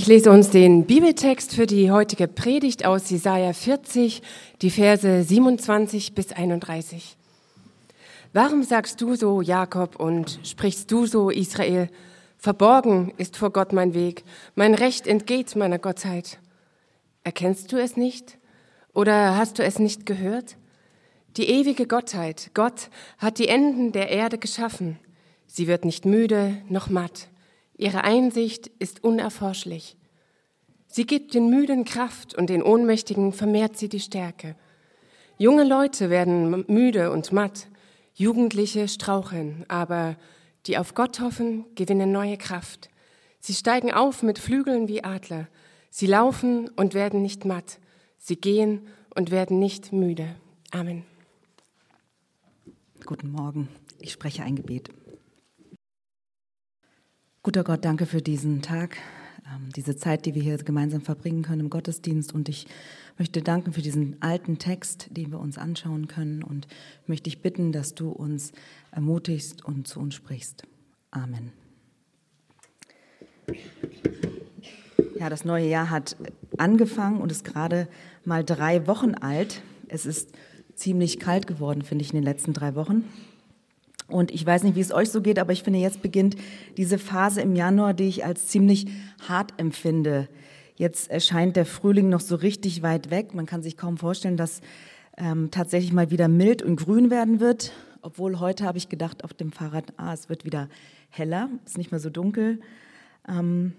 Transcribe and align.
Ich 0.00 0.06
lese 0.06 0.30
uns 0.30 0.50
den 0.50 0.86
Bibeltext 0.86 1.56
für 1.56 1.66
die 1.66 1.90
heutige 1.90 2.28
Predigt 2.28 2.86
aus 2.86 3.10
Jesaja 3.10 3.52
40, 3.52 4.22
die 4.62 4.70
Verse 4.70 5.24
27 5.24 6.14
bis 6.14 6.30
31. 6.30 7.16
Warum 8.32 8.62
sagst 8.62 9.00
du 9.00 9.16
so, 9.16 9.42
Jakob, 9.42 9.98
und 9.98 10.38
sprichst 10.44 10.92
du 10.92 11.06
so, 11.06 11.30
Israel? 11.30 11.90
Verborgen 12.36 13.12
ist 13.16 13.36
vor 13.36 13.50
Gott 13.50 13.72
mein 13.72 13.92
Weg, 13.92 14.22
mein 14.54 14.74
Recht 14.74 15.08
entgeht 15.08 15.56
meiner 15.56 15.80
Gottheit. 15.80 16.38
Erkennst 17.24 17.72
du 17.72 17.76
es 17.76 17.96
nicht? 17.96 18.38
Oder 18.94 19.36
hast 19.36 19.58
du 19.58 19.64
es 19.64 19.80
nicht 19.80 20.06
gehört? 20.06 20.58
Die 21.36 21.48
ewige 21.48 21.88
Gottheit, 21.88 22.52
Gott 22.54 22.88
hat 23.18 23.40
die 23.40 23.48
Enden 23.48 23.90
der 23.90 24.10
Erde 24.10 24.38
geschaffen. 24.38 25.00
Sie 25.48 25.66
wird 25.66 25.84
nicht 25.84 26.04
müde 26.04 26.62
noch 26.68 26.88
matt. 26.88 27.26
Ihre 27.78 28.02
Einsicht 28.02 28.66
ist 28.80 29.04
unerforschlich. 29.04 29.96
Sie 30.88 31.06
gibt 31.06 31.32
den 31.32 31.48
Müden 31.48 31.84
Kraft 31.84 32.34
und 32.34 32.50
den 32.50 32.62
Ohnmächtigen 32.62 33.32
vermehrt 33.32 33.78
sie 33.78 33.88
die 33.88 34.00
Stärke. 34.00 34.56
Junge 35.38 35.62
Leute 35.62 36.10
werden 36.10 36.64
müde 36.66 37.12
und 37.12 37.30
matt, 37.30 37.68
Jugendliche 38.14 38.88
straucheln, 38.88 39.64
aber 39.68 40.16
die 40.66 40.76
auf 40.76 40.94
Gott 40.94 41.20
hoffen, 41.20 41.66
gewinnen 41.76 42.10
neue 42.10 42.36
Kraft. 42.36 42.90
Sie 43.38 43.54
steigen 43.54 43.92
auf 43.92 44.24
mit 44.24 44.40
Flügeln 44.40 44.88
wie 44.88 45.04
Adler. 45.04 45.46
Sie 45.90 46.06
laufen 46.06 46.68
und 46.70 46.94
werden 46.94 47.22
nicht 47.22 47.44
matt. 47.44 47.78
Sie 48.18 48.36
gehen 48.36 48.88
und 49.14 49.30
werden 49.30 49.60
nicht 49.60 49.92
müde. 49.92 50.34
Amen. 50.72 51.04
Guten 53.06 53.30
Morgen. 53.30 53.68
Ich 54.00 54.10
spreche 54.12 54.42
ein 54.42 54.56
Gebet. 54.56 54.90
Guter 57.48 57.64
Gott, 57.64 57.82
danke 57.82 58.04
für 58.04 58.20
diesen 58.20 58.60
Tag, 58.60 58.98
ähm, 59.46 59.70
diese 59.74 59.96
Zeit, 59.96 60.26
die 60.26 60.34
wir 60.34 60.42
hier 60.42 60.58
gemeinsam 60.58 61.00
verbringen 61.00 61.40
können 61.40 61.60
im 61.60 61.70
Gottesdienst. 61.70 62.34
Und 62.34 62.50
ich 62.50 62.66
möchte 63.16 63.40
danken 63.40 63.72
für 63.72 63.80
diesen 63.80 64.20
alten 64.20 64.58
Text, 64.58 65.08
den 65.16 65.30
wir 65.30 65.40
uns 65.40 65.56
anschauen 65.56 66.08
können. 66.08 66.42
Und 66.42 66.66
möchte 67.06 67.30
dich 67.30 67.40
bitten, 67.40 67.72
dass 67.72 67.94
du 67.94 68.10
uns 68.10 68.52
ermutigst 68.90 69.64
und 69.64 69.88
zu 69.88 69.98
uns 69.98 70.14
sprichst. 70.14 70.64
Amen. 71.10 71.52
Ja, 75.18 75.30
das 75.30 75.46
neue 75.46 75.68
Jahr 75.68 75.88
hat 75.88 76.16
angefangen 76.58 77.18
und 77.18 77.32
ist 77.32 77.46
gerade 77.46 77.88
mal 78.26 78.44
drei 78.44 78.86
Wochen 78.86 79.14
alt. 79.14 79.62
Es 79.88 80.04
ist 80.04 80.32
ziemlich 80.74 81.18
kalt 81.18 81.46
geworden, 81.46 81.80
finde 81.80 82.04
ich, 82.04 82.10
in 82.10 82.16
den 82.16 82.24
letzten 82.24 82.52
drei 82.52 82.74
Wochen. 82.74 83.04
Und 84.08 84.30
ich 84.30 84.44
weiß 84.44 84.62
nicht, 84.62 84.74
wie 84.74 84.80
es 84.80 84.92
euch 84.92 85.10
so 85.10 85.20
geht, 85.20 85.38
aber 85.38 85.52
ich 85.52 85.62
finde, 85.62 85.78
jetzt 85.78 86.00
beginnt 86.00 86.36
diese 86.76 86.98
Phase 86.98 87.42
im 87.42 87.54
Januar, 87.54 87.92
die 87.92 88.08
ich 88.08 88.24
als 88.24 88.48
ziemlich 88.48 88.86
hart 89.28 89.52
empfinde. 89.58 90.28
Jetzt 90.76 91.10
erscheint 91.10 91.56
der 91.56 91.66
Frühling 91.66 92.08
noch 92.08 92.20
so 92.20 92.36
richtig 92.36 92.82
weit 92.82 93.10
weg. 93.10 93.34
Man 93.34 93.46
kann 93.46 93.62
sich 93.62 93.76
kaum 93.76 93.98
vorstellen, 93.98 94.36
dass 94.36 94.60
ähm, 95.18 95.50
tatsächlich 95.50 95.92
mal 95.92 96.10
wieder 96.10 96.28
mild 96.28 96.62
und 96.62 96.76
grün 96.76 97.10
werden 97.10 97.40
wird. 97.40 97.72
Obwohl 98.00 98.38
heute 98.38 98.64
habe 98.64 98.78
ich 98.78 98.88
gedacht 98.88 99.24
auf 99.24 99.34
dem 99.34 99.52
Fahrrad, 99.52 99.92
ah, 99.96 100.14
es 100.14 100.28
wird 100.28 100.44
wieder 100.44 100.68
heller, 101.10 101.50
es 101.64 101.72
ist 101.72 101.78
nicht 101.78 101.90
mehr 101.90 102.00
so 102.00 102.10
dunkel. 102.10 102.60
Ähm, 103.28 103.74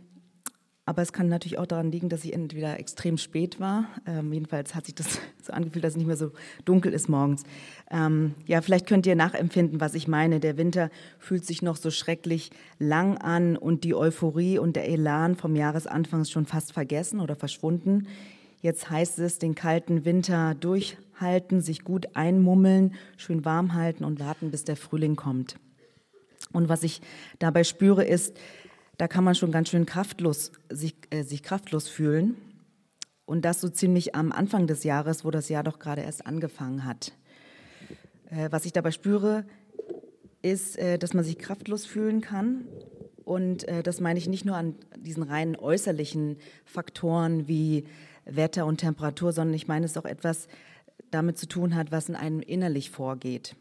aber 0.90 1.04
es 1.04 1.14
kann 1.14 1.30
natürlich 1.30 1.60
auch 1.60 1.68
daran 1.68 1.92
liegen, 1.92 2.10
dass 2.10 2.26
ich 2.26 2.34
entweder 2.34 2.80
extrem 2.80 3.20
spät 3.20 3.60
war. 3.60 3.86
Ähm, 4.08 4.34
jedenfalls 4.34 4.74
hat 4.74 4.88
sich 4.88 4.96
das 4.96 5.20
so 5.44 5.54
angefühlt, 5.54 5.84
dass 5.84 5.92
es 5.92 5.98
nicht 5.98 6.08
mehr 6.08 6.18
so 6.18 6.32
dunkel 6.66 6.94
ist 6.94 7.08
morgens. 7.08 7.44
Ähm, 7.92 8.34
ja, 8.48 8.60
vielleicht 8.62 8.88
könnt 8.88 9.06
ihr 9.06 9.16
nachempfinden, 9.16 9.80
was 9.80 9.94
ich 9.94 10.08
meine. 10.08 10.40
Der 10.40 10.58
Winter 10.58 10.90
fühlt 11.20 11.46
sich 11.46 11.62
noch 11.62 11.76
so 11.76 11.92
schrecklich 11.92 12.50
lang 12.80 13.20
an 13.20 13.56
und 13.56 13.84
die 13.84 13.94
Euphorie 13.94 14.58
und 14.58 14.76
der 14.76 14.90
Elan 14.90 15.36
vom 15.36 15.56
Jahresanfang 15.56 16.22
ist 16.22 16.32
schon 16.32 16.48
fast 16.48 16.74
vergessen 16.74 17.20
oder 17.20 17.36
verschwunden. 17.36 18.08
Jetzt 18.60 18.90
heißt 18.90 19.20
es, 19.20 19.38
den 19.38 19.54
kalten 19.54 20.06
Winter 20.06 20.56
durchhalten, 20.56 21.62
sich 21.62 21.84
gut 21.84 22.16
einmummeln, 22.16 22.96
schön 23.16 23.46
warm 23.46 23.76
halten 23.76 24.04
und 24.06 24.20
warten, 24.20 24.50
bis 24.50 24.64
der 24.64 24.76
Frühling 24.76 25.16
kommt. 25.16 25.56
Und 26.52 26.68
was 26.68 26.82
ich 26.82 27.00
dabei 27.38 27.64
spüre, 27.64 28.04
ist, 28.04 28.40
da 29.00 29.08
kann 29.08 29.24
man 29.24 29.34
schon 29.34 29.52
ganz 29.52 29.70
schön 29.70 29.86
kraftlos, 29.86 30.52
sich, 30.70 30.94
äh, 31.10 31.24
sich 31.24 31.42
kraftlos 31.42 31.88
fühlen. 31.88 32.36
Und 33.26 33.46
das 33.46 33.62
so 33.62 33.70
ziemlich 33.70 34.14
am 34.14 34.34
Anfang 34.34 34.68
des 34.68 34.84
Jahres, 34.84 35.24
wo 35.24 35.32
das 35.32 35.48
Jahr 35.48 35.64
doch 35.64 35.80
gerade 35.80 36.02
erst 36.02 36.28
angefangen 36.28 36.84
hat. 36.84 37.14
Äh, 38.30 38.50
was 38.52 38.66
ich 38.66 38.74
dabei 38.74 38.92
spüre, 38.92 39.46
ist, 40.42 40.78
äh, 40.78 40.98
dass 40.98 41.14
man 41.14 41.24
sich 41.24 41.40
kraftlos 41.40 41.86
fühlen 41.86 42.20
kann. 42.20 42.66
Und 43.24 43.66
äh, 43.70 43.84
das 43.84 44.02
meine 44.02 44.20
ich 44.20 44.28
nicht 44.28 44.44
nur 44.44 44.58
an 44.58 44.76
diesen 44.98 45.24
rein 45.24 45.56
äußerlichen 45.56 46.36
Faktoren 46.66 47.48
wie 47.48 47.86
Wetter 48.26 48.66
und 48.66 48.82
Temperatur, 48.82 49.32
sondern 49.32 49.54
ich 49.54 49.70
meine 49.70 49.86
es 49.86 49.96
auch 49.96 50.06
etwas 50.06 50.50
damit 51.10 51.38
zu 51.38 51.48
tun 51.48 51.74
hat, 51.74 51.94
was 51.94 52.10
in 52.10 52.16
einem 52.16 52.42
innerlich 52.42 52.90
vorgeht. 52.90 53.56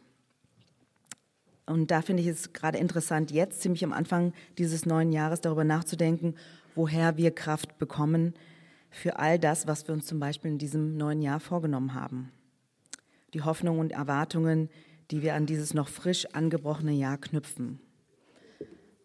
Und 1.69 1.91
da 1.91 2.01
finde 2.01 2.23
ich 2.23 2.29
es 2.29 2.53
gerade 2.53 2.79
interessant, 2.79 3.31
jetzt 3.31 3.61
ziemlich 3.61 3.85
am 3.85 3.93
Anfang 3.93 4.33
dieses 4.57 4.87
neuen 4.87 5.13
Jahres 5.13 5.41
darüber 5.41 5.65
nachzudenken, 5.65 6.35
woher 6.75 7.17
wir 7.17 7.31
Kraft 7.31 7.79
bekommen 7.79 8.35
für 8.91 9.19
all 9.19 9.39
das, 9.39 9.67
was 9.67 9.87
wir 9.87 9.95
uns 9.95 10.07
zum 10.07 10.19
Beispiel 10.19 10.51
in 10.51 10.59
diesem 10.59 10.97
neuen 10.97 11.21
Jahr 11.21 11.41
vorgenommen 11.41 11.93
haben. 11.93 12.33
Die 13.35 13.43
Hoffnungen 13.43 13.81
und 13.81 13.93
Erwartungen, 13.93 14.71
die 15.11 15.23
wir 15.23 15.35
an 15.35 15.45
dieses 15.45 15.75
noch 15.75 15.89
frisch 15.89 16.27
angebrochene 16.33 16.93
Jahr 16.93 17.19
knüpfen. 17.19 17.81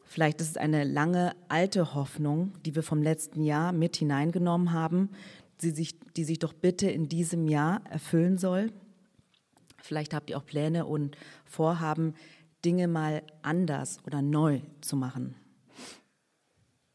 Vielleicht 0.05 0.39
ist 0.39 0.51
es 0.51 0.57
eine 0.57 0.83
lange 0.83 1.35
alte 1.49 1.95
Hoffnung, 1.95 2.53
die 2.65 2.75
wir 2.75 2.83
vom 2.83 3.01
letzten 3.01 3.43
Jahr 3.43 3.73
mit 3.73 3.97
hineingenommen 3.97 4.71
haben, 4.71 5.09
die 5.61 5.71
sich, 5.71 5.99
die 6.15 6.23
sich 6.23 6.39
doch 6.39 6.53
bitte 6.53 6.89
in 6.89 7.09
diesem 7.09 7.47
Jahr 7.47 7.81
erfüllen 7.89 8.37
soll. 8.37 8.71
Vielleicht 9.81 10.13
habt 10.13 10.29
ihr 10.29 10.37
auch 10.37 10.45
Pläne 10.45 10.85
und 10.85 11.17
Vorhaben, 11.45 12.13
Dinge 12.63 12.87
mal 12.87 13.23
anders 13.41 13.99
oder 14.05 14.21
neu 14.21 14.61
zu 14.81 14.95
machen. 14.95 15.35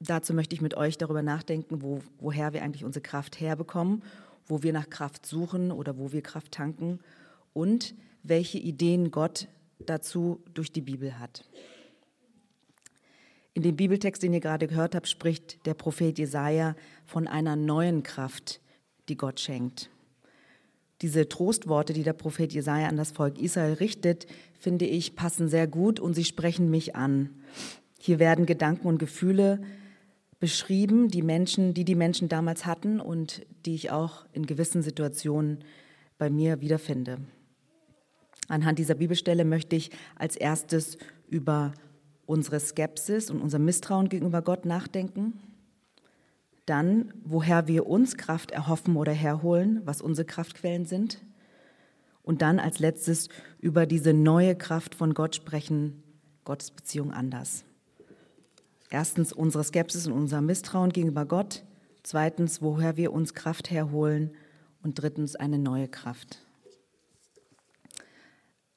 Dazu 0.00 0.32
möchte 0.32 0.54
ich 0.54 0.60
mit 0.60 0.74
euch 0.74 0.96
darüber 0.96 1.22
nachdenken, 1.22 1.82
wo, 1.82 2.00
woher 2.18 2.52
wir 2.52 2.62
eigentlich 2.62 2.84
unsere 2.84 3.02
Kraft 3.02 3.40
herbekommen, 3.40 4.02
wo 4.46 4.62
wir 4.62 4.72
nach 4.72 4.88
Kraft 4.88 5.26
suchen 5.26 5.72
oder 5.72 5.98
wo 5.98 6.12
wir 6.12 6.22
Kraft 6.22 6.52
tanken 6.52 7.00
und 7.52 7.94
welche 8.22 8.58
Ideen 8.58 9.10
Gott 9.10 9.48
dazu 9.78 10.42
durch 10.54 10.72
die 10.72 10.80
Bibel 10.80 11.18
hat. 11.18 11.44
In 13.54 13.62
dem 13.62 13.74
Bibeltext, 13.74 14.22
den 14.22 14.32
ihr 14.32 14.40
gerade 14.40 14.68
gehört 14.68 14.94
habt, 14.94 15.08
spricht 15.08 15.66
der 15.66 15.74
Prophet 15.74 16.16
Jesaja 16.16 16.76
von 17.04 17.26
einer 17.26 17.56
neuen 17.56 18.04
Kraft, 18.04 18.60
die 19.08 19.16
Gott 19.16 19.40
schenkt. 19.40 19.90
Diese 21.02 21.28
Trostworte, 21.28 21.92
die 21.92 22.02
der 22.02 22.12
Prophet 22.12 22.52
Jesaja 22.52 22.88
an 22.88 22.96
das 22.96 23.12
Volk 23.12 23.40
Israel 23.40 23.74
richtet, 23.74 24.26
finde 24.58 24.84
ich, 24.84 25.14
passen 25.14 25.48
sehr 25.48 25.66
gut 25.66 26.00
und 26.00 26.14
sie 26.14 26.24
sprechen 26.24 26.70
mich 26.70 26.96
an. 26.96 27.30
Hier 28.00 28.18
werden 28.18 28.46
Gedanken 28.46 28.88
und 28.88 28.98
Gefühle 28.98 29.60
beschrieben, 30.40 31.08
die 31.08 31.22
Menschen, 31.22 31.74
die 31.74 31.84
die 31.84 31.94
Menschen 31.94 32.28
damals 32.28 32.66
hatten 32.66 33.00
und 33.00 33.46
die 33.64 33.74
ich 33.74 33.90
auch 33.90 34.26
in 34.32 34.46
gewissen 34.46 34.82
Situationen 34.82 35.58
bei 36.16 36.30
mir 36.30 36.60
wiederfinde. 36.60 37.18
Anhand 38.48 38.78
dieser 38.78 38.94
Bibelstelle 38.94 39.44
möchte 39.44 39.76
ich 39.76 39.90
als 40.16 40.36
erstes 40.36 40.96
über 41.28 41.74
unsere 42.26 42.60
Skepsis 42.60 43.30
und 43.30 43.40
unser 43.40 43.58
Misstrauen 43.58 44.08
gegenüber 44.08 44.42
Gott 44.42 44.64
nachdenken 44.64 45.34
dann, 46.68 47.12
woher 47.24 47.66
wir 47.66 47.86
uns 47.86 48.16
Kraft 48.16 48.50
erhoffen 48.50 48.96
oder 48.96 49.12
herholen, 49.12 49.80
was 49.84 50.00
unsere 50.00 50.26
Kraftquellen 50.26 50.86
sind. 50.86 51.24
Und 52.22 52.42
dann 52.42 52.58
als 52.58 52.78
letztes 52.78 53.28
über 53.58 53.86
diese 53.86 54.12
neue 54.12 54.54
Kraft 54.54 54.94
von 54.94 55.14
Gott 55.14 55.34
sprechen, 55.34 56.02
Gottes 56.44 56.70
Beziehung 56.70 57.12
anders. 57.12 57.64
Erstens 58.90 59.32
unsere 59.32 59.64
Skepsis 59.64 60.06
und 60.06 60.12
unser 60.12 60.40
Misstrauen 60.40 60.90
gegenüber 60.90 61.26
Gott. 61.26 61.64
Zweitens, 62.02 62.62
woher 62.62 62.96
wir 62.96 63.12
uns 63.12 63.34
Kraft 63.34 63.70
herholen. 63.70 64.32
Und 64.82 65.00
drittens, 65.00 65.36
eine 65.36 65.58
neue 65.58 65.88
Kraft. 65.88 66.38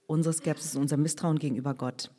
Unsere 0.07 0.33
Skepsis 0.33 0.75
und 0.75 0.83
unser 0.83 0.97
Misstrauen 0.97 1.39
gegenüber 1.39 1.73
Gott. 1.73 2.11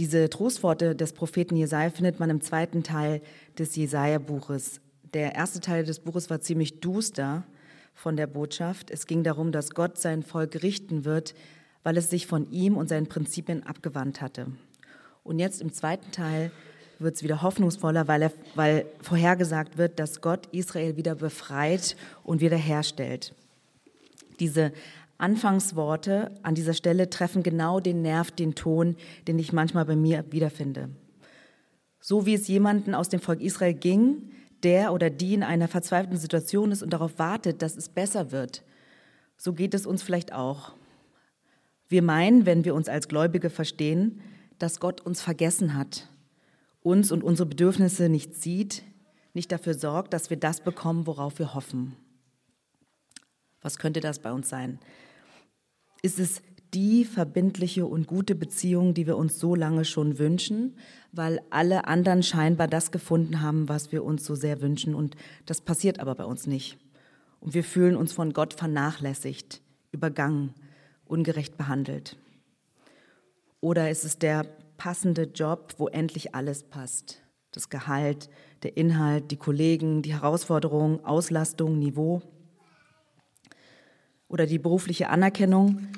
Diese 0.00 0.30
Trostworte 0.30 0.96
des 0.96 1.12
Propheten 1.12 1.56
Jesaja 1.56 1.90
findet 1.90 2.18
man 2.20 2.30
im 2.30 2.40
zweiten 2.40 2.82
Teil 2.82 3.20
des 3.58 3.76
Jesaja-Buches. 3.76 4.80
Der 5.12 5.34
erste 5.34 5.60
Teil 5.60 5.84
des 5.84 6.00
Buches 6.00 6.30
war 6.30 6.40
ziemlich 6.40 6.80
duster 6.80 7.44
von 7.92 8.16
der 8.16 8.26
Botschaft. 8.26 8.90
Es 8.90 9.06
ging 9.06 9.24
darum, 9.24 9.52
dass 9.52 9.72
Gott 9.72 9.98
sein 9.98 10.22
Volk 10.22 10.62
richten 10.62 11.04
wird, 11.04 11.34
weil 11.82 11.98
es 11.98 12.08
sich 12.08 12.26
von 12.26 12.50
ihm 12.50 12.78
und 12.78 12.88
seinen 12.88 13.08
Prinzipien 13.08 13.66
abgewandt 13.66 14.22
hatte. 14.22 14.46
Und 15.22 15.38
jetzt 15.38 15.60
im 15.60 15.70
zweiten 15.70 16.10
Teil 16.12 16.50
wird 16.98 17.16
es 17.16 17.22
wieder 17.22 17.42
hoffnungsvoller, 17.42 18.08
weil, 18.08 18.22
er, 18.22 18.32
weil 18.54 18.86
vorhergesagt 19.02 19.76
wird, 19.76 19.98
dass 19.98 20.22
Gott 20.22 20.46
Israel 20.50 20.96
wieder 20.96 21.14
befreit 21.14 21.94
und 22.24 22.40
wiederherstellt. 22.40 23.34
Diese 24.38 24.72
Anfangsworte 25.20 26.34
an 26.42 26.54
dieser 26.54 26.74
Stelle 26.74 27.10
treffen 27.10 27.42
genau 27.42 27.80
den 27.80 28.02
Nerv, 28.02 28.30
den 28.30 28.54
Ton, 28.54 28.96
den 29.28 29.38
ich 29.38 29.52
manchmal 29.52 29.84
bei 29.84 29.96
mir 29.96 30.24
wiederfinde. 30.30 30.90
So 32.00 32.26
wie 32.26 32.34
es 32.34 32.48
jemanden 32.48 32.94
aus 32.94 33.08
dem 33.08 33.20
Volk 33.20 33.40
Israel 33.40 33.74
ging, 33.74 34.32
der 34.62 34.92
oder 34.92 35.10
die 35.10 35.34
in 35.34 35.42
einer 35.42 35.68
verzweifelten 35.68 36.18
Situation 36.18 36.72
ist 36.72 36.82
und 36.82 36.92
darauf 36.92 37.18
wartet, 37.18 37.62
dass 37.62 37.76
es 37.76 37.88
besser 37.88 38.32
wird, 38.32 38.62
so 39.36 39.52
geht 39.52 39.74
es 39.74 39.86
uns 39.86 40.02
vielleicht 40.02 40.32
auch. 40.32 40.72
Wir 41.88 42.02
meinen, 42.02 42.46
wenn 42.46 42.64
wir 42.64 42.74
uns 42.74 42.88
als 42.88 43.08
Gläubige 43.08 43.50
verstehen, 43.50 44.20
dass 44.58 44.80
Gott 44.80 45.00
uns 45.00 45.22
vergessen 45.22 45.74
hat, 45.74 46.08
uns 46.82 47.10
und 47.10 47.24
unsere 47.24 47.48
Bedürfnisse 47.48 48.08
nicht 48.08 48.34
sieht, 48.34 48.82
nicht 49.32 49.50
dafür 49.50 49.74
sorgt, 49.74 50.12
dass 50.12 50.30
wir 50.30 50.36
das 50.36 50.60
bekommen, 50.60 51.06
worauf 51.06 51.38
wir 51.38 51.54
hoffen. 51.54 51.96
Was 53.62 53.78
könnte 53.78 54.00
das 54.00 54.18
bei 54.18 54.32
uns 54.32 54.48
sein? 54.48 54.78
Ist 56.02 56.18
es 56.18 56.42
die 56.74 57.04
verbindliche 57.04 57.86
und 57.86 58.06
gute 58.06 58.34
Beziehung, 58.34 58.94
die 58.94 59.06
wir 59.06 59.16
uns 59.16 59.38
so 59.38 59.54
lange 59.54 59.84
schon 59.84 60.18
wünschen, 60.18 60.76
weil 61.12 61.40
alle 61.50 61.86
anderen 61.86 62.22
scheinbar 62.22 62.68
das 62.68 62.92
gefunden 62.92 63.40
haben, 63.40 63.68
was 63.68 63.92
wir 63.92 64.04
uns 64.04 64.24
so 64.24 64.34
sehr 64.34 64.60
wünschen 64.60 64.94
und 64.94 65.16
das 65.46 65.60
passiert 65.60 65.98
aber 65.98 66.14
bei 66.14 66.24
uns 66.24 66.46
nicht. 66.46 66.78
Und 67.40 67.54
wir 67.54 67.64
fühlen 67.64 67.96
uns 67.96 68.12
von 68.12 68.32
Gott 68.32 68.54
vernachlässigt, 68.54 69.62
übergangen, 69.92 70.54
ungerecht 71.06 71.56
behandelt. 71.56 72.16
Oder 73.60 73.90
ist 73.90 74.04
es 74.04 74.18
der 74.18 74.44
passende 74.76 75.24
Job, 75.24 75.74
wo 75.78 75.88
endlich 75.88 76.34
alles 76.34 76.62
passt? 76.62 77.22
Das 77.52 77.68
Gehalt, 77.68 78.28
der 78.62 78.76
Inhalt, 78.76 79.30
die 79.30 79.36
Kollegen, 79.36 80.02
die 80.02 80.12
Herausforderungen, 80.12 81.04
Auslastung, 81.04 81.78
Niveau 81.78 82.22
oder 84.30 84.46
die 84.46 84.58
berufliche 84.58 85.10
Anerkennung, 85.10 85.88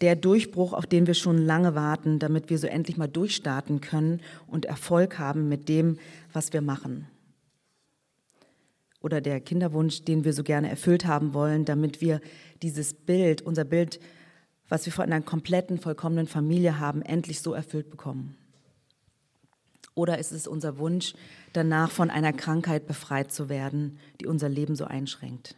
der 0.00 0.16
Durchbruch, 0.16 0.72
auf 0.72 0.86
den 0.86 1.06
wir 1.06 1.14
schon 1.14 1.38
lange 1.38 1.74
warten, 1.74 2.18
damit 2.18 2.48
wir 2.48 2.58
so 2.58 2.66
endlich 2.66 2.96
mal 2.96 3.08
durchstarten 3.08 3.80
können 3.80 4.20
und 4.46 4.64
Erfolg 4.64 5.18
haben 5.18 5.48
mit 5.48 5.68
dem, 5.68 5.98
was 6.32 6.52
wir 6.52 6.62
machen. 6.62 7.06
Oder 9.00 9.20
der 9.20 9.40
Kinderwunsch, 9.40 10.02
den 10.04 10.24
wir 10.24 10.32
so 10.32 10.42
gerne 10.42 10.70
erfüllt 10.70 11.04
haben 11.04 11.34
wollen, 11.34 11.64
damit 11.64 12.00
wir 12.00 12.20
dieses 12.62 12.94
Bild, 12.94 13.42
unser 13.42 13.64
Bild, 13.64 14.00
was 14.68 14.86
wir 14.86 14.92
von 14.92 15.04
einer 15.04 15.20
kompletten, 15.20 15.78
vollkommenen 15.78 16.26
Familie 16.26 16.78
haben, 16.78 17.02
endlich 17.02 17.40
so 17.40 17.52
erfüllt 17.52 17.90
bekommen. 17.90 18.36
Oder 19.94 20.18
ist 20.18 20.32
es 20.32 20.46
unser 20.46 20.78
Wunsch, 20.78 21.14
danach 21.52 21.90
von 21.90 22.10
einer 22.10 22.32
Krankheit 22.32 22.86
befreit 22.86 23.30
zu 23.30 23.48
werden, 23.48 23.98
die 24.20 24.26
unser 24.26 24.48
Leben 24.48 24.74
so 24.74 24.84
einschränkt? 24.84 25.54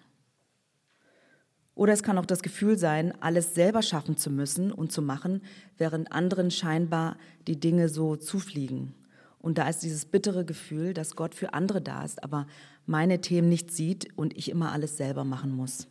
Oder 1.76 1.92
es 1.92 2.02
kann 2.02 2.16
auch 2.16 2.26
das 2.26 2.42
Gefühl 2.42 2.78
sein, 2.78 3.12
alles 3.20 3.54
selber 3.54 3.82
schaffen 3.82 4.16
zu 4.16 4.30
müssen 4.30 4.72
und 4.72 4.92
zu 4.92 5.02
machen, 5.02 5.42
während 5.76 6.10
anderen 6.10 6.50
scheinbar 6.50 7.18
die 7.46 7.60
Dinge 7.60 7.90
so 7.90 8.16
zufliegen. 8.16 8.94
Und 9.40 9.58
da 9.58 9.68
ist 9.68 9.82
dieses 9.82 10.06
bittere 10.06 10.46
Gefühl, 10.46 10.94
dass 10.94 11.16
Gott 11.16 11.34
für 11.34 11.52
andere 11.52 11.82
da 11.82 12.02
ist, 12.02 12.24
aber 12.24 12.46
meine 12.86 13.20
Themen 13.20 13.50
nicht 13.50 13.70
sieht 13.70 14.08
und 14.16 14.34
ich 14.36 14.50
immer 14.50 14.72
alles 14.72 14.96
selber 14.96 15.24
machen 15.24 15.54
muss. 15.54 15.86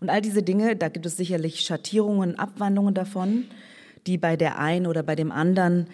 Und 0.00 0.08
all 0.08 0.22
diese 0.22 0.42
Dinge, 0.42 0.76
da 0.76 0.88
gibt 0.88 1.04
es 1.04 1.18
sicherlich 1.18 1.60
Schattierungen, 1.60 2.38
Abwandlungen 2.38 2.94
davon, 2.94 3.44
die 4.06 4.16
bei 4.16 4.36
der 4.36 4.58
einen 4.58 4.86
oder 4.86 5.02
bei 5.02 5.14
dem 5.14 5.30
anderen 5.30 5.88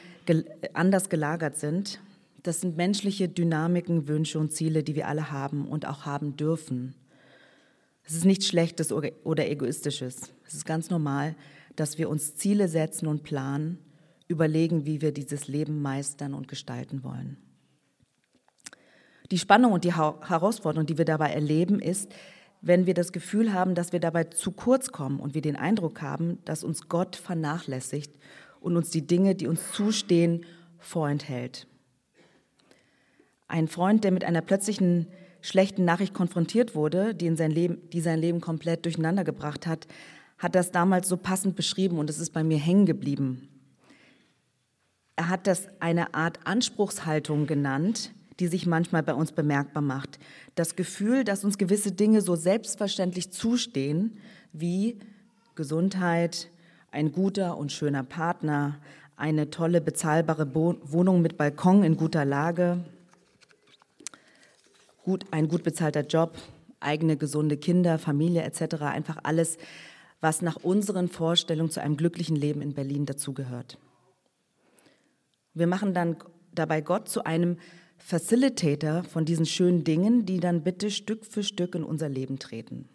anders 0.74 1.08
gelagert 1.08 1.56
sind. 1.56 1.98
Das 2.44 2.60
sind 2.60 2.76
menschliche 2.76 3.28
Dynamiken, 3.28 4.06
Wünsche 4.06 4.38
und 4.38 4.52
Ziele, 4.52 4.84
die 4.84 4.94
wir 4.94 5.08
alle 5.08 5.32
haben 5.32 5.66
und 5.66 5.86
auch 5.86 6.06
haben 6.06 6.36
dürfen. 6.36 6.94
Es 8.04 8.14
ist 8.14 8.24
nichts 8.24 8.46
Schlechtes 8.46 8.92
oder 8.92 9.48
Egoistisches. 9.48 10.32
Es 10.46 10.54
ist 10.54 10.64
ganz 10.64 10.90
normal, 10.90 11.36
dass 11.76 11.98
wir 11.98 12.08
uns 12.08 12.34
Ziele 12.34 12.68
setzen 12.68 13.06
und 13.06 13.22
planen, 13.22 13.78
überlegen, 14.26 14.86
wie 14.86 15.00
wir 15.00 15.12
dieses 15.12 15.48
Leben 15.48 15.82
meistern 15.82 16.34
und 16.34 16.48
gestalten 16.48 17.02
wollen. 17.02 17.36
Die 19.30 19.38
Spannung 19.38 19.72
und 19.72 19.84
die 19.84 19.94
Herausforderung, 19.94 20.86
die 20.86 20.98
wir 20.98 21.04
dabei 21.04 21.32
erleben, 21.32 21.80
ist, 21.80 22.12
wenn 22.62 22.86
wir 22.86 22.94
das 22.94 23.12
Gefühl 23.12 23.52
haben, 23.52 23.74
dass 23.74 23.92
wir 23.92 24.00
dabei 24.00 24.24
zu 24.24 24.52
kurz 24.52 24.92
kommen 24.92 25.20
und 25.20 25.34
wir 25.34 25.42
den 25.42 25.56
Eindruck 25.56 26.02
haben, 26.02 26.38
dass 26.44 26.64
uns 26.64 26.88
Gott 26.88 27.16
vernachlässigt 27.16 28.12
und 28.60 28.76
uns 28.76 28.90
die 28.90 29.06
Dinge, 29.06 29.34
die 29.34 29.46
uns 29.46 29.72
zustehen, 29.72 30.44
vorenthält. 30.78 31.66
Ein 33.48 33.68
Freund, 33.68 34.04
der 34.04 34.12
mit 34.12 34.24
einer 34.24 34.42
plötzlichen 34.42 35.08
schlechten 35.42 35.84
Nachricht 35.84 36.14
konfrontiert 36.14 36.74
wurde, 36.74 37.14
die, 37.14 37.26
in 37.26 37.36
sein 37.36 37.50
Leben, 37.50 37.78
die 37.90 38.00
sein 38.00 38.18
Leben 38.18 38.40
komplett 38.40 38.84
durcheinander 38.84 39.24
gebracht 39.24 39.66
hat, 39.66 39.86
hat 40.38 40.54
das 40.54 40.70
damals 40.70 41.08
so 41.08 41.16
passend 41.16 41.56
beschrieben 41.56 41.98
und 41.98 42.08
es 42.10 42.18
ist 42.18 42.30
bei 42.30 42.42
mir 42.42 42.58
hängen 42.58 42.86
geblieben. 42.86 43.48
Er 45.16 45.28
hat 45.28 45.46
das 45.46 45.68
eine 45.80 46.14
Art 46.14 46.40
Anspruchshaltung 46.44 47.46
genannt, 47.46 48.12
die 48.40 48.46
sich 48.46 48.66
manchmal 48.66 49.02
bei 49.02 49.12
uns 49.12 49.32
bemerkbar 49.32 49.82
macht. 49.82 50.18
Das 50.54 50.76
Gefühl, 50.76 51.24
dass 51.24 51.44
uns 51.44 51.58
gewisse 51.58 51.92
Dinge 51.92 52.22
so 52.22 52.36
selbstverständlich 52.36 53.30
zustehen, 53.30 54.16
wie 54.52 54.98
Gesundheit, 55.56 56.48
ein 56.90 57.12
guter 57.12 57.58
und 57.58 57.70
schöner 57.70 58.02
Partner, 58.02 58.78
eine 59.16 59.50
tolle, 59.50 59.82
bezahlbare 59.82 60.54
Wohnung 60.54 61.20
mit 61.20 61.36
Balkon 61.36 61.84
in 61.84 61.98
guter 61.98 62.24
Lage, 62.24 62.82
gut, 65.04 65.24
ein 65.30 65.48
gut 65.48 65.62
bezahlter 65.62 66.02
Job, 66.02 66.38
eigene 66.80 67.16
gesunde 67.16 67.56
Kinder, 67.56 67.98
Familie 67.98 68.42
etc. 68.42 68.82
Einfach 68.82 69.18
alles, 69.22 69.58
was 70.20 70.42
nach 70.42 70.56
unseren 70.56 71.08
Vorstellungen 71.08 71.70
zu 71.70 71.80
einem 71.80 71.96
glücklichen 71.96 72.36
Leben 72.36 72.62
in 72.62 72.74
Berlin 72.74 73.06
dazugehört. 73.06 73.78
Wir 75.54 75.66
machen 75.66 75.94
dann 75.94 76.16
dabei 76.54 76.80
Gott 76.80 77.08
zu 77.08 77.24
einem 77.24 77.58
Facilitator 77.98 79.04
von 79.04 79.24
diesen 79.24 79.46
schönen 79.46 79.84
Dingen, 79.84 80.24
die 80.24 80.40
dann 80.40 80.62
bitte 80.62 80.90
Stück 80.90 81.24
für 81.24 81.42
Stück 81.42 81.74
in 81.74 81.84
unser 81.84 82.08
Leben 82.08 82.38
treten. 82.38 82.88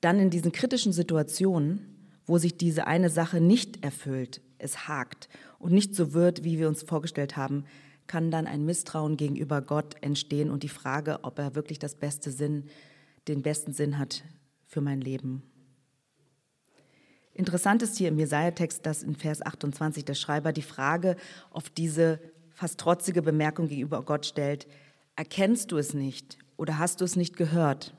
Dann 0.00 0.20
in 0.20 0.30
diesen 0.30 0.52
kritischen 0.52 0.92
Situationen, 0.92 2.10
wo 2.26 2.38
sich 2.38 2.56
diese 2.56 2.86
eine 2.86 3.10
Sache 3.10 3.40
nicht 3.40 3.82
erfüllt, 3.82 4.42
es 4.58 4.86
hakt 4.86 5.28
und 5.58 5.72
nicht 5.72 5.94
so 5.94 6.12
wird, 6.12 6.44
wie 6.44 6.58
wir 6.58 6.68
uns 6.68 6.82
vorgestellt 6.82 7.36
haben, 7.36 7.64
kann 8.08 8.30
dann 8.30 8.46
ein 8.46 8.64
Misstrauen 8.64 9.16
gegenüber 9.16 9.62
Gott 9.62 9.94
entstehen 10.00 10.50
und 10.50 10.64
die 10.64 10.68
Frage, 10.68 11.20
ob 11.22 11.38
er 11.38 11.54
wirklich 11.54 11.78
das 11.78 11.94
beste 11.94 12.32
Sinn, 12.32 12.64
den 13.28 13.42
besten 13.42 13.72
Sinn 13.72 13.98
hat 13.98 14.24
für 14.66 14.80
mein 14.80 15.00
Leben. 15.00 15.42
Interessant 17.34 17.82
ist 17.82 17.96
hier 17.96 18.08
im 18.08 18.18
Jesaja-Text, 18.18 18.84
dass 18.84 19.04
in 19.04 19.14
Vers 19.14 19.42
28 19.42 20.04
der 20.04 20.14
Schreiber 20.14 20.52
die 20.52 20.62
Frage 20.62 21.14
auf 21.50 21.70
diese 21.70 22.18
fast 22.50 22.80
trotzige 22.80 23.22
Bemerkung 23.22 23.68
gegenüber 23.68 24.02
Gott 24.02 24.26
stellt: 24.26 24.66
Erkennst 25.14 25.70
du 25.70 25.76
es 25.76 25.94
nicht 25.94 26.38
oder 26.56 26.78
hast 26.78 27.00
du 27.00 27.04
es 27.04 27.14
nicht 27.14 27.36
gehört? 27.36 27.94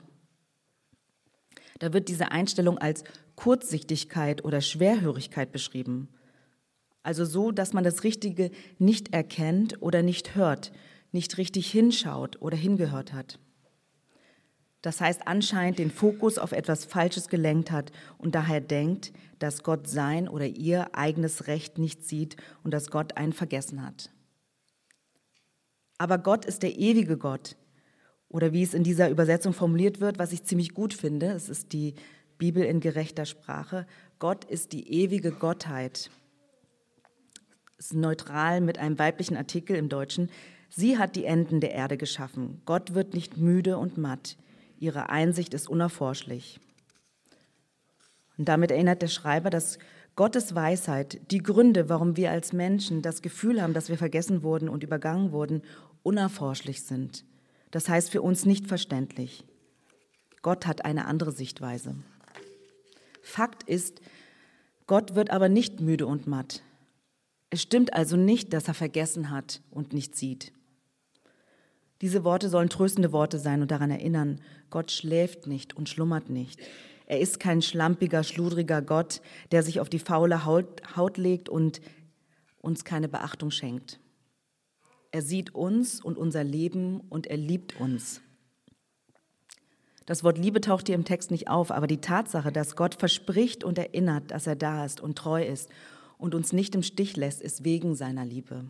Da 1.78 1.94
wird 1.94 2.08
diese 2.08 2.30
Einstellung 2.30 2.76
als 2.76 3.02
Kurzsichtigkeit 3.34 4.44
oder 4.44 4.60
Schwerhörigkeit 4.60 5.50
beschrieben. 5.50 6.08
Also 7.02 7.24
so, 7.24 7.50
dass 7.50 7.72
man 7.72 7.84
das 7.84 8.04
Richtige 8.04 8.50
nicht 8.78 9.14
erkennt 9.14 9.80
oder 9.82 10.02
nicht 10.02 10.34
hört, 10.34 10.72
nicht 11.12 11.38
richtig 11.38 11.70
hinschaut 11.70 12.40
oder 12.40 12.56
hingehört 12.56 13.12
hat. 13.12 13.38
Das 14.82 15.00
heißt 15.00 15.26
anscheinend 15.26 15.78
den 15.78 15.90
Fokus 15.90 16.38
auf 16.38 16.52
etwas 16.52 16.86
Falsches 16.86 17.28
gelenkt 17.28 17.70
hat 17.70 17.92
und 18.16 18.34
daher 18.34 18.60
denkt, 18.60 19.12
dass 19.38 19.62
Gott 19.62 19.88
sein 19.88 20.28
oder 20.28 20.46
ihr 20.46 20.94
eigenes 20.94 21.46
Recht 21.46 21.78
nicht 21.78 22.04
sieht 22.04 22.36
und 22.64 22.72
dass 22.72 22.90
Gott 22.90 23.16
einen 23.16 23.32
vergessen 23.32 23.84
hat. 23.84 24.10
Aber 25.98 26.16
Gott 26.16 26.46
ist 26.46 26.62
der 26.62 26.78
ewige 26.78 27.18
Gott. 27.18 27.56
Oder 28.28 28.52
wie 28.52 28.62
es 28.62 28.72
in 28.72 28.84
dieser 28.84 29.10
Übersetzung 29.10 29.52
formuliert 29.52 30.00
wird, 30.00 30.18
was 30.18 30.32
ich 30.32 30.44
ziemlich 30.44 30.72
gut 30.72 30.94
finde, 30.94 31.26
es 31.26 31.48
ist 31.48 31.72
die 31.72 31.94
Bibel 32.38 32.62
in 32.62 32.80
gerechter 32.80 33.26
Sprache, 33.26 33.86
Gott 34.18 34.44
ist 34.44 34.72
die 34.72 34.90
ewige 35.02 35.30
Gottheit 35.30 36.10
ist 37.80 37.94
neutral 37.94 38.60
mit 38.60 38.76
einem 38.76 38.98
weiblichen 38.98 39.38
Artikel 39.38 39.74
im 39.74 39.88
Deutschen. 39.88 40.30
Sie 40.68 40.98
hat 40.98 41.16
die 41.16 41.24
Enden 41.24 41.60
der 41.60 41.72
Erde 41.72 41.96
geschaffen. 41.96 42.60
Gott 42.66 42.92
wird 42.92 43.14
nicht 43.14 43.38
müde 43.38 43.78
und 43.78 43.96
matt. 43.96 44.36
Ihre 44.78 45.08
Einsicht 45.08 45.54
ist 45.54 45.66
unerforschlich. 45.66 46.60
Und 48.36 48.48
damit 48.48 48.70
erinnert 48.70 49.00
der 49.00 49.08
Schreiber, 49.08 49.48
dass 49.48 49.78
Gottes 50.14 50.54
Weisheit, 50.54 51.20
die 51.30 51.42
Gründe, 51.42 51.88
warum 51.88 52.18
wir 52.18 52.30
als 52.30 52.52
Menschen 52.52 53.00
das 53.00 53.22
Gefühl 53.22 53.62
haben, 53.62 53.72
dass 53.72 53.88
wir 53.88 53.96
vergessen 53.96 54.42
wurden 54.42 54.68
und 54.68 54.84
übergangen 54.84 55.32
wurden, 55.32 55.62
unerforschlich 56.02 56.82
sind. 56.82 57.24
Das 57.70 57.88
heißt 57.88 58.10
für 58.10 58.20
uns 58.20 58.44
nicht 58.44 58.66
verständlich. 58.66 59.42
Gott 60.42 60.66
hat 60.66 60.84
eine 60.84 61.06
andere 61.06 61.32
Sichtweise. 61.32 61.94
Fakt 63.22 63.62
ist, 63.62 64.02
Gott 64.86 65.14
wird 65.14 65.30
aber 65.30 65.48
nicht 65.48 65.80
müde 65.80 66.06
und 66.06 66.26
matt. 66.26 66.62
Es 67.50 67.62
stimmt 67.62 67.92
also 67.92 68.16
nicht, 68.16 68.52
dass 68.52 68.68
er 68.68 68.74
vergessen 68.74 69.30
hat 69.30 69.60
und 69.70 69.92
nicht 69.92 70.14
sieht. 70.14 70.52
Diese 72.00 72.24
Worte 72.24 72.48
sollen 72.48 72.70
tröstende 72.70 73.12
Worte 73.12 73.38
sein 73.38 73.60
und 73.60 73.70
daran 73.70 73.90
erinnern, 73.90 74.40
Gott 74.70 74.90
schläft 74.90 75.46
nicht 75.46 75.76
und 75.76 75.88
schlummert 75.88 76.30
nicht. 76.30 76.60
Er 77.06 77.18
ist 77.18 77.40
kein 77.40 77.60
schlampiger, 77.60 78.22
schludriger 78.22 78.80
Gott, 78.80 79.20
der 79.50 79.64
sich 79.64 79.80
auf 79.80 79.88
die 79.90 79.98
faule 79.98 80.44
Haut, 80.44 80.96
Haut 80.96 81.18
legt 81.18 81.48
und, 81.48 81.80
uns 82.58 82.84
keine 82.84 83.08
Beachtung 83.08 83.50
schenkt. 83.50 83.98
Er 85.10 85.22
sieht 85.22 85.54
uns 85.54 86.00
und 86.00 86.16
unser 86.16 86.44
Leben 86.44 87.00
und 87.00 87.26
er 87.26 87.36
liebt 87.36 87.80
uns. 87.80 88.22
Das 90.06 90.22
Wort 90.22 90.38
Liebe 90.38 90.60
taucht 90.60 90.86
hier 90.86 90.94
im 90.94 91.04
Text 91.04 91.30
nicht 91.30 91.48
auf, 91.48 91.70
aber 91.70 91.86
die 91.86 92.00
Tatsache, 92.00 92.52
dass 92.52 92.76
Gott 92.76 92.94
verspricht 92.94 93.64
und 93.64 93.78
erinnert, 93.78 94.30
dass 94.30 94.46
er 94.46 94.56
da 94.56 94.84
ist 94.84 95.00
und 95.00 95.18
treu 95.18 95.44
ist 95.44 95.68
und 96.20 96.34
uns 96.34 96.52
nicht 96.52 96.74
im 96.74 96.82
Stich 96.82 97.16
lässt, 97.16 97.40
ist 97.40 97.64
wegen 97.64 97.94
seiner 97.94 98.24
Liebe. 98.24 98.64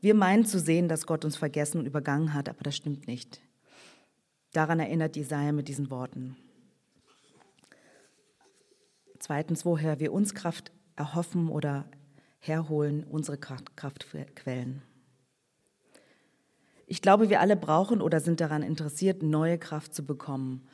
Wir 0.00 0.14
meinen 0.14 0.44
zu 0.44 0.58
sehen, 0.58 0.88
dass 0.88 1.06
Gott 1.06 1.24
uns 1.24 1.36
vergessen 1.36 1.78
und 1.78 1.86
übergangen 1.86 2.32
hat, 2.32 2.48
aber 2.48 2.62
das 2.62 2.76
stimmt 2.76 3.06
nicht. 3.06 3.40
Daran 4.52 4.80
erinnert 4.80 5.16
Jesaja 5.16 5.52
mit 5.52 5.68
diesen 5.68 5.90
Worten. 5.90 6.36
Zweitens, 9.18 9.64
woher 9.64 10.00
wir 10.00 10.12
uns 10.12 10.34
Kraft 10.34 10.72
erhoffen 10.96 11.48
oder 11.48 11.84
herholen, 12.38 13.04
unsere 13.04 13.36
Kraftquellen. 13.36 14.82
Ich 16.86 17.02
glaube, 17.02 17.28
wir 17.28 17.40
alle 17.40 17.56
brauchen 17.56 18.00
oder 18.00 18.18
sind 18.18 18.40
daran 18.40 18.62
interessiert, 18.62 19.22
neue 19.22 19.58
Kraft 19.58 19.94
zu 19.94 20.04
bekommen. 20.04 20.66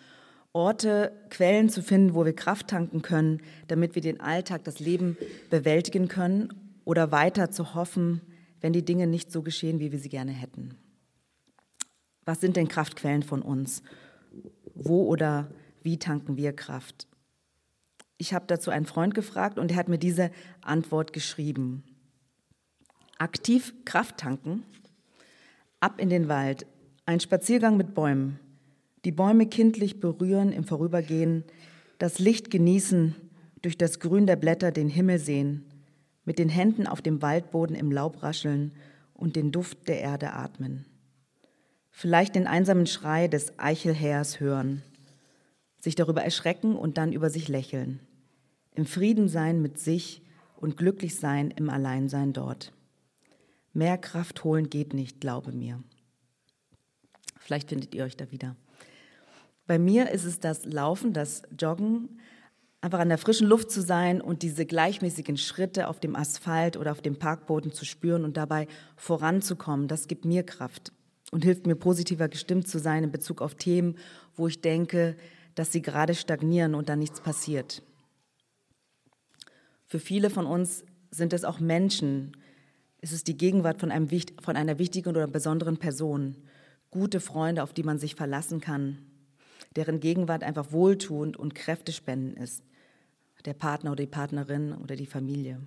Orte, 0.56 1.12
Quellen 1.28 1.68
zu 1.68 1.82
finden, 1.82 2.14
wo 2.14 2.24
wir 2.24 2.34
Kraft 2.34 2.68
tanken 2.68 3.02
können, 3.02 3.42
damit 3.68 3.94
wir 3.94 4.00
den 4.00 4.20
Alltag, 4.22 4.64
das 4.64 4.80
Leben 4.80 5.18
bewältigen 5.50 6.08
können 6.08 6.48
oder 6.86 7.12
weiter 7.12 7.50
zu 7.50 7.74
hoffen, 7.74 8.22
wenn 8.62 8.72
die 8.72 8.84
Dinge 8.84 9.06
nicht 9.06 9.30
so 9.30 9.42
geschehen, 9.42 9.80
wie 9.80 9.92
wir 9.92 9.98
sie 9.98 10.08
gerne 10.08 10.32
hätten. 10.32 10.78
Was 12.24 12.40
sind 12.40 12.56
denn 12.56 12.68
Kraftquellen 12.68 13.22
von 13.22 13.42
uns? 13.42 13.82
Wo 14.74 15.04
oder 15.04 15.50
wie 15.82 15.98
tanken 15.98 16.38
wir 16.38 16.54
Kraft? 16.54 17.06
Ich 18.16 18.32
habe 18.32 18.46
dazu 18.48 18.70
einen 18.70 18.86
Freund 18.86 19.14
gefragt 19.14 19.58
und 19.58 19.72
er 19.72 19.76
hat 19.76 19.88
mir 19.88 19.98
diese 19.98 20.30
Antwort 20.62 21.12
geschrieben. 21.12 21.84
Aktiv 23.18 23.74
Kraft 23.84 24.16
tanken, 24.16 24.62
ab 25.80 26.00
in 26.00 26.08
den 26.08 26.28
Wald, 26.28 26.64
ein 27.04 27.20
Spaziergang 27.20 27.76
mit 27.76 27.92
Bäumen, 27.94 28.40
die 29.04 29.12
Bäume 29.12 29.46
kindlich 29.46 30.00
berühren 30.00 30.52
im 30.52 30.64
Vorübergehen, 30.64 31.44
das 31.98 32.18
Licht 32.18 32.50
genießen, 32.50 33.14
durch 33.62 33.78
das 33.78 34.00
Grün 34.00 34.26
der 34.26 34.36
Blätter 34.36 34.70
den 34.70 34.88
Himmel 34.88 35.18
sehen, 35.18 35.64
mit 36.24 36.38
den 36.38 36.48
Händen 36.48 36.86
auf 36.86 37.02
dem 37.02 37.22
Waldboden 37.22 37.74
im 37.74 37.90
Laub 37.90 38.22
rascheln 38.22 38.72
und 39.14 39.36
den 39.36 39.50
Duft 39.50 39.88
der 39.88 40.00
Erde 40.00 40.32
atmen. 40.32 40.84
Vielleicht 41.90 42.34
den 42.34 42.46
einsamen 42.46 42.86
Schrei 42.86 43.26
des 43.26 43.58
Eichelhähers 43.58 44.40
hören, 44.40 44.82
sich 45.80 45.94
darüber 45.94 46.22
erschrecken 46.22 46.76
und 46.76 46.98
dann 46.98 47.12
über 47.12 47.30
sich 47.30 47.48
lächeln. 47.48 48.00
Im 48.74 48.86
Frieden 48.86 49.28
sein 49.28 49.62
mit 49.62 49.78
sich 49.78 50.22
und 50.56 50.76
glücklich 50.76 51.16
sein 51.16 51.50
im 51.50 51.70
Alleinsein 51.70 52.32
dort. 52.32 52.72
Mehr 53.72 53.96
Kraft 53.98 54.44
holen 54.44 54.68
geht 54.68 54.94
nicht, 54.94 55.20
glaube 55.20 55.52
mir. 55.52 55.82
Vielleicht 57.38 57.68
findet 57.68 57.94
ihr 57.94 58.04
euch 58.04 58.16
da 58.16 58.30
wieder. 58.30 58.56
Bei 59.66 59.78
mir 59.78 60.10
ist 60.10 60.24
es 60.24 60.38
das 60.38 60.64
Laufen, 60.64 61.12
das 61.12 61.42
Joggen, 61.58 62.20
einfach 62.80 63.00
an 63.00 63.08
der 63.08 63.18
frischen 63.18 63.48
Luft 63.48 63.70
zu 63.70 63.82
sein 63.82 64.20
und 64.20 64.42
diese 64.42 64.64
gleichmäßigen 64.64 65.36
Schritte 65.36 65.88
auf 65.88 65.98
dem 65.98 66.14
Asphalt 66.14 66.76
oder 66.76 66.92
auf 66.92 67.02
dem 67.02 67.18
Parkboden 67.18 67.72
zu 67.72 67.84
spüren 67.84 68.24
und 68.24 68.36
dabei 68.36 68.68
voranzukommen, 68.96 69.88
das 69.88 70.06
gibt 70.06 70.24
mir 70.24 70.44
Kraft 70.44 70.92
und 71.32 71.44
hilft 71.44 71.66
mir 71.66 71.74
positiver 71.74 72.28
gestimmt 72.28 72.68
zu 72.68 72.78
sein 72.78 73.04
in 73.04 73.10
Bezug 73.10 73.42
auf 73.42 73.56
Themen, 73.56 73.96
wo 74.36 74.46
ich 74.46 74.60
denke, 74.60 75.16
dass 75.56 75.72
sie 75.72 75.82
gerade 75.82 76.14
stagnieren 76.14 76.74
und 76.74 76.88
da 76.88 76.94
nichts 76.94 77.20
passiert. 77.20 77.82
Für 79.88 79.98
viele 79.98 80.30
von 80.30 80.46
uns 80.46 80.84
sind 81.10 81.32
es 81.32 81.44
auch 81.44 81.58
Menschen. 81.58 82.36
Es 83.00 83.12
ist 83.12 83.26
die 83.26 83.36
Gegenwart 83.36 83.80
von, 83.80 83.90
einem, 83.90 84.08
von 84.40 84.56
einer 84.56 84.78
wichtigen 84.78 85.08
oder 85.08 85.26
besonderen 85.26 85.78
Person, 85.78 86.36
gute 86.90 87.20
Freunde, 87.20 87.62
auf 87.62 87.72
die 87.72 87.82
man 87.82 87.98
sich 87.98 88.14
verlassen 88.14 88.60
kann, 88.60 88.98
deren 89.76 90.00
Gegenwart 90.00 90.42
einfach 90.42 90.72
wohltuend 90.72 91.36
und 91.36 91.54
kräftespendend 91.54 92.38
ist 92.38 92.62
der 93.44 93.54
Partner 93.54 93.92
oder 93.92 94.02
die 94.02 94.10
Partnerin 94.10 94.72
oder 94.72 94.96
die 94.96 95.06
Familie. 95.06 95.60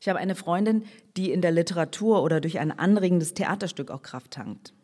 Ich 0.00 0.08
habe 0.08 0.18
eine 0.18 0.34
Freundin, 0.34 0.84
die 1.16 1.30
in 1.30 1.40
der 1.40 1.52
Literatur 1.52 2.22
oder 2.22 2.40
durch 2.40 2.58
ein 2.58 2.72
anregendes 2.72 3.32
Theaterstück 3.34 3.90
auch 3.90 4.02
Kraft 4.02 4.32
tankt. 4.32 4.74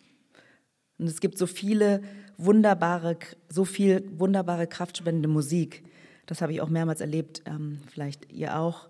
Und 0.99 1.09
es 1.09 1.21
gibt 1.21 1.37
so 1.37 1.47
viele 1.47 2.03
wunderbare, 2.37 3.19
so 3.49 3.65
viel 3.65 4.09
wunderbare 4.19 4.67
kraftspendende 4.67 5.29
Musik. 5.29 5.85
Das 6.27 6.41
habe 6.41 6.53
ich 6.53 6.61
auch 6.61 6.69
mehrmals 6.69 7.01
erlebt, 7.01 7.43
ähm, 7.47 7.81
vielleicht 7.89 8.33
ihr 8.33 8.59
auch, 8.59 8.89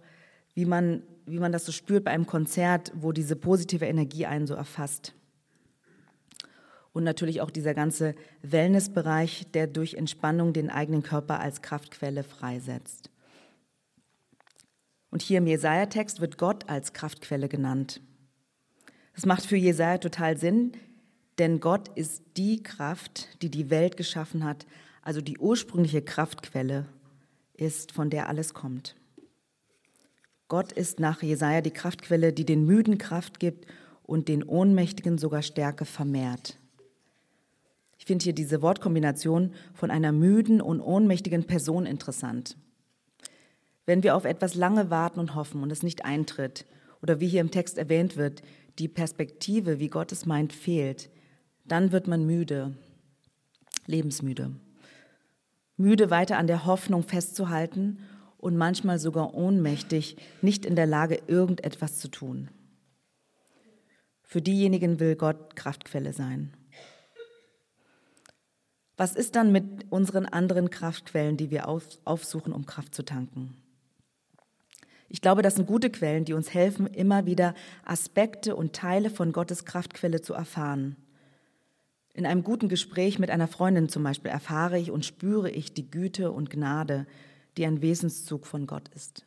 wie 0.55 0.67
man, 0.67 1.03
wie 1.27 1.39
man 1.39 1.53
das 1.53 1.65
so 1.65 1.73
spürt 1.73 2.05
bei 2.05 2.11
einem 2.11 2.27
Konzert, 2.27 2.93
wo 2.95 3.13
diese 3.13 3.35
positive 3.35 3.87
Energie 3.87 4.27
einen 4.27 4.47
so 4.47 4.55
erfasst 4.55 5.15
und 6.93 7.05
natürlich 7.05 7.41
auch 7.41 7.51
dieser 7.51 7.75
ganze 7.75 8.15
Wellnessbereich, 8.43 9.47
der 9.55 9.67
durch 9.67 9.95
Entspannung 9.95 10.53
den 10.53 10.71
eigenen 10.71 11.03
Körper 11.03 11.41
als 11.41 11.63
Kraftquelle 11.63 12.25
freisetzt. 12.25 13.11
Und 15.11 15.23
hier 15.23 15.39
im 15.39 15.47
Jesaja-Text 15.47 16.21
wird 16.21 16.39
Gott 16.39 16.69
als 16.69 16.93
Kraftquelle 16.93 17.49
genannt. 17.49 18.01
Das 19.15 19.27
macht 19.27 19.45
für 19.45 19.57
Jesaja 19.57 19.99
total 19.99 20.37
Sinn, 20.37 20.73
denn 21.39 21.61
Gott 21.61 21.89
ist 21.97 22.23
die 22.37 22.63
Kraft, 22.63 23.43
die 23.43 23.51
die 23.51 23.71
Welt 23.71 23.97
geschaffen 23.97 24.45
hat, 24.45 24.67
also 25.03 25.21
die 25.21 25.39
ursprüngliche 25.39 26.03
Kraftquelle 26.03 26.87
ist, 27.55 27.93
von 27.93 28.11
der 28.11 28.29
alles 28.29 28.55
kommt. 28.55 28.97
Gott 30.49 30.73
ist 30.73 31.01
nach 31.01 31.23
Jesaja 31.23 31.61
die 31.61 31.71
Kraftquelle, 31.71 32.33
die 32.33 32.45
den 32.45 32.67
Müden 32.67 32.99
Kraft 32.99 33.41
gibt 33.41 33.67
und 34.03 34.29
den 34.29 34.43
Ohnmächtigen 34.43 35.17
sogar 35.19 35.43
Stärke 35.43 35.85
vermehrt. 35.85 36.59
Ich 38.01 38.07
finde 38.07 38.23
hier 38.23 38.33
diese 38.33 38.63
Wortkombination 38.63 39.53
von 39.75 39.91
einer 39.91 40.11
müden 40.11 40.63
und 40.63 40.81
ohnmächtigen 40.81 41.45
Person 41.45 41.85
interessant. 41.85 42.57
Wenn 43.85 44.03
wir 44.03 44.17
auf 44.17 44.25
etwas 44.25 44.55
lange 44.55 44.89
warten 44.89 45.21
und 45.21 45.35
hoffen 45.35 45.63
und 45.63 45.71
es 45.71 45.83
nicht 45.83 46.07
eintritt, 46.07 46.65
oder 47.03 47.21
wie 47.21 47.29
hier 47.29 47.43
im 47.43 47.51
Text 47.51 47.77
erwähnt 47.77 48.17
wird, 48.17 48.43
die 48.79 48.89
Perspektive, 48.89 49.81
wie 49.81 49.89
Gott 49.89 50.13
es 50.13 50.25
meint, 50.25 50.55
fehlt, 50.55 51.11
dann 51.67 51.93
wird 51.93 52.09
man 52.09 52.25
müde, 52.25 52.75
lebensmüde. 53.85 54.57
Müde 55.77 56.09
weiter 56.09 56.39
an 56.39 56.47
der 56.47 56.65
Hoffnung 56.65 57.03
festzuhalten 57.03 57.99
und 58.39 58.57
manchmal 58.57 58.99
sogar 58.99 59.35
ohnmächtig, 59.35 60.17
nicht 60.41 60.65
in 60.65 60.75
der 60.75 60.87
Lage, 60.87 61.21
irgendetwas 61.27 61.99
zu 61.99 62.09
tun. 62.09 62.49
Für 64.23 64.41
diejenigen 64.41 65.01
will 65.01 65.17
Gott 65.17 65.55
Kraftquelle 65.55 66.15
sein. 66.15 66.55
Was 69.01 69.15
ist 69.15 69.35
dann 69.35 69.51
mit 69.51 69.87
unseren 69.89 70.27
anderen 70.27 70.69
Kraftquellen, 70.69 71.39
die 71.39 71.51
wir 71.51 71.69
aufsuchen, 71.69 72.53
um 72.53 72.67
Kraft 72.67 72.95
zu 72.95 73.03
tanken? 73.03 73.57
Ich 75.09 75.23
glaube, 75.23 75.41
das 75.41 75.55
sind 75.55 75.67
gute 75.67 75.89
Quellen, 75.89 76.27
die 76.27 76.35
uns 76.35 76.53
helfen, 76.53 76.87
immer 76.87 77.25
wieder 77.25 77.55
Aspekte 77.83 78.55
und 78.55 78.75
Teile 78.75 79.09
von 79.09 79.33
Gottes 79.33 79.65
Kraftquelle 79.65 80.21
zu 80.21 80.35
erfahren. 80.35 80.97
In 82.13 82.27
einem 82.27 82.45
guten 82.45 82.69
Gespräch 82.69 83.19
mit 83.19 83.31
einer 83.31 83.49
Freundin 83.49 83.89
zum 83.89 84.03
Beispiel 84.03 84.31
erfahre 84.31 84.79
ich 84.79 84.91
und 84.91 85.07
spüre 85.07 85.49
ich 85.51 85.73
die 85.73 85.91
Güte 85.91 86.31
und 86.31 86.51
Gnade, 86.51 87.07
die 87.57 87.65
ein 87.65 87.81
Wesenszug 87.81 88.45
von 88.45 88.67
Gott 88.67 88.91
ist. 88.95 89.25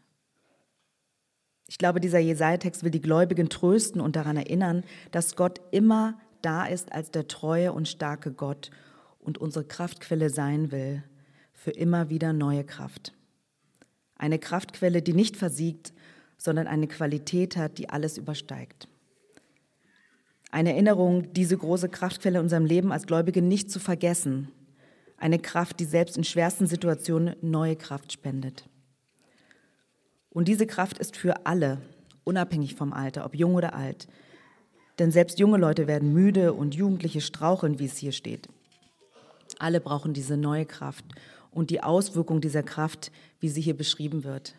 Ich 1.65 1.79
glaube, 1.79 1.99
dieser 1.99 2.19
Jesaja-Text 2.19 2.83
will 2.83 2.91
die 2.91 3.01
Gläubigen 3.01 3.49
trösten 3.49 4.01
und 4.01 4.15
daran 4.15 4.37
erinnern, 4.37 4.83
dass 5.09 5.35
Gott 5.35 5.61
immer 5.71 6.19
da 6.43 6.67
ist 6.67 6.91
als 6.91 7.09
der 7.09 7.27
treue 7.27 7.73
und 7.73 7.87
starke 7.87 8.31
Gott 8.31 8.69
und 9.23 9.37
unsere 9.37 9.65
Kraftquelle 9.65 10.29
sein 10.29 10.71
will 10.71 11.03
für 11.53 11.71
immer 11.71 12.09
wieder 12.09 12.33
neue 12.33 12.63
Kraft. 12.63 13.13
Eine 14.15 14.39
Kraftquelle, 14.39 15.01
die 15.01 15.13
nicht 15.13 15.37
versiegt, 15.37 15.93
sondern 16.37 16.67
eine 16.67 16.87
Qualität 16.87 17.55
hat, 17.55 17.77
die 17.77 17.89
alles 17.89 18.17
übersteigt. 18.17 18.87
Eine 20.51 20.73
Erinnerung, 20.73 21.33
diese 21.33 21.57
große 21.57 21.89
Kraftquelle 21.89 22.37
in 22.37 22.43
unserem 22.43 22.65
Leben 22.65 22.91
als 22.91 23.07
Gläubige 23.07 23.41
nicht 23.41 23.71
zu 23.71 23.79
vergessen. 23.79 24.49
Eine 25.17 25.39
Kraft, 25.39 25.79
die 25.79 25.85
selbst 25.85 26.17
in 26.17 26.23
schwersten 26.23 26.67
Situationen 26.67 27.35
neue 27.41 27.75
Kraft 27.75 28.11
spendet. 28.11 28.69
Und 30.29 30.47
diese 30.47 30.67
Kraft 30.67 30.97
ist 30.99 31.15
für 31.15 31.45
alle, 31.45 31.79
unabhängig 32.23 32.75
vom 32.75 32.91
Alter, 32.93 33.25
ob 33.25 33.35
jung 33.35 33.55
oder 33.55 33.73
alt. 33.73 34.07
Denn 34.99 35.11
selbst 35.11 35.39
junge 35.39 35.57
Leute 35.57 35.87
werden 35.87 36.13
müde 36.13 36.53
und 36.53 36.75
Jugendliche 36.75 37.21
straucheln, 37.21 37.79
wie 37.79 37.85
es 37.85 37.97
hier 37.97 38.11
steht. 38.11 38.47
Alle 39.63 39.79
brauchen 39.79 40.13
diese 40.13 40.35
neue 40.35 40.65
Kraft 40.65 41.05
und 41.49 41.69
die 41.69 41.81
Auswirkung 41.81 42.41
dieser 42.41 42.63
Kraft, 42.63 43.13
wie 43.39 43.47
sie 43.47 43.61
hier 43.61 43.77
beschrieben 43.77 44.25
wird. 44.25 44.55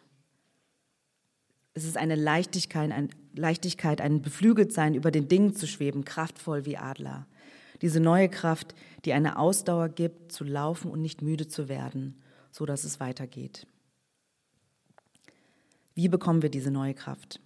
Es 1.75 1.85
ist 1.85 1.99
eine 1.99 2.15
Leichtigkeit, 2.15 2.91
ein 2.91 3.11
Leichtigkeit, 3.35 4.01
ein 4.01 4.23
Beflügeltsein, 4.23 4.95
über 4.95 5.11
den 5.11 5.29
Dingen 5.29 5.55
zu 5.55 5.67
schweben, 5.67 6.07
kraftvoll 6.07 6.65
wie 6.65 6.79
Adler. 6.79 7.27
Diese 7.83 8.01
neue 8.01 8.31
Kraft, 8.31 8.75
die 9.05 9.13
eine 9.13 9.39
Ausdauer 9.39 9.91
gibt, 9.91 10.33
zu 10.33 10.43
laufen 10.43 10.91
und 10.91 11.03
nicht 11.03 11.21
müde 11.21 11.49
zu 11.49 11.69
werden, 11.69 12.23
so 12.51 12.65
dass 12.65 12.85
es 12.85 12.99
weitergeht. 12.99 13.67
Wie 15.95 16.09
bekommen 16.09 16.41
wir 16.41 16.51
diese 16.51 16.71
neue 16.71 16.95
Kraft? 16.95 17.41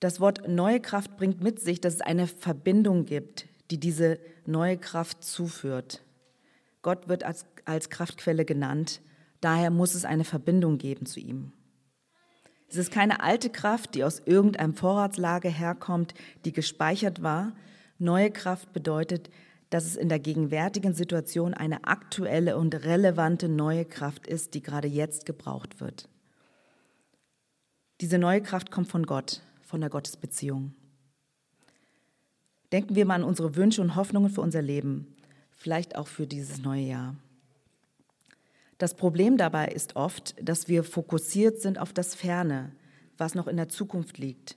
Das 0.00 0.18
Wort 0.18 0.48
neue 0.48 0.80
Kraft 0.80 1.18
bringt 1.18 1.42
mit 1.42 1.60
sich, 1.60 1.78
dass 1.78 1.96
es 1.96 2.00
eine 2.00 2.26
Verbindung 2.26 3.04
gibt, 3.04 3.46
die 3.70 3.78
diese 3.78 4.18
neue 4.46 4.78
Kraft 4.78 5.24
zuführt. 5.24 6.02
Gott 6.82 7.08
wird 7.08 7.24
als, 7.24 7.46
als 7.64 7.90
Kraftquelle 7.90 8.44
genannt, 8.44 9.00
daher 9.40 9.70
muss 9.70 9.94
es 9.94 10.04
eine 10.04 10.24
Verbindung 10.24 10.78
geben 10.78 11.06
zu 11.06 11.20
ihm. 11.20 11.52
Es 12.68 12.76
ist 12.76 12.92
keine 12.92 13.22
alte 13.22 13.48
Kraft, 13.48 13.94
die 13.94 14.04
aus 14.04 14.20
irgendeinem 14.24 14.74
Vorratslager 14.74 15.48
herkommt, 15.48 16.12
die 16.44 16.52
gespeichert 16.52 17.22
war. 17.22 17.54
Neue 17.98 18.30
Kraft 18.30 18.72
bedeutet, 18.72 19.30
dass 19.70 19.84
es 19.84 19.96
in 19.96 20.08
der 20.08 20.18
gegenwärtigen 20.18 20.94
Situation 20.94 21.54
eine 21.54 21.84
aktuelle 21.84 22.56
und 22.56 22.74
relevante 22.84 23.48
neue 23.48 23.84
Kraft 23.84 24.26
ist, 24.26 24.54
die 24.54 24.62
gerade 24.62 24.88
jetzt 24.88 25.26
gebraucht 25.26 25.80
wird. 25.80 26.08
Diese 28.00 28.18
neue 28.18 28.42
Kraft 28.42 28.70
kommt 28.70 28.88
von 28.88 29.04
Gott, 29.04 29.42
von 29.60 29.80
der 29.80 29.90
Gottesbeziehung. 29.90 30.74
Denken 32.72 32.94
wir 32.94 33.06
mal 33.06 33.16
an 33.16 33.24
unsere 33.24 33.56
Wünsche 33.56 33.80
und 33.80 33.96
Hoffnungen 33.96 34.30
für 34.30 34.40
unser 34.40 34.62
Leben, 34.62 35.16
vielleicht 35.52 35.96
auch 35.96 36.06
für 36.06 36.26
dieses 36.26 36.60
neue 36.62 36.82
Jahr. 36.82 37.16
Das 38.78 38.94
Problem 38.94 39.36
dabei 39.36 39.68
ist 39.68 39.96
oft, 39.96 40.34
dass 40.40 40.68
wir 40.68 40.84
fokussiert 40.84 41.60
sind 41.60 41.78
auf 41.78 41.92
das 41.92 42.14
Ferne, 42.14 42.72
was 43.16 43.34
noch 43.34 43.48
in 43.48 43.56
der 43.56 43.68
Zukunft 43.68 44.18
liegt, 44.18 44.56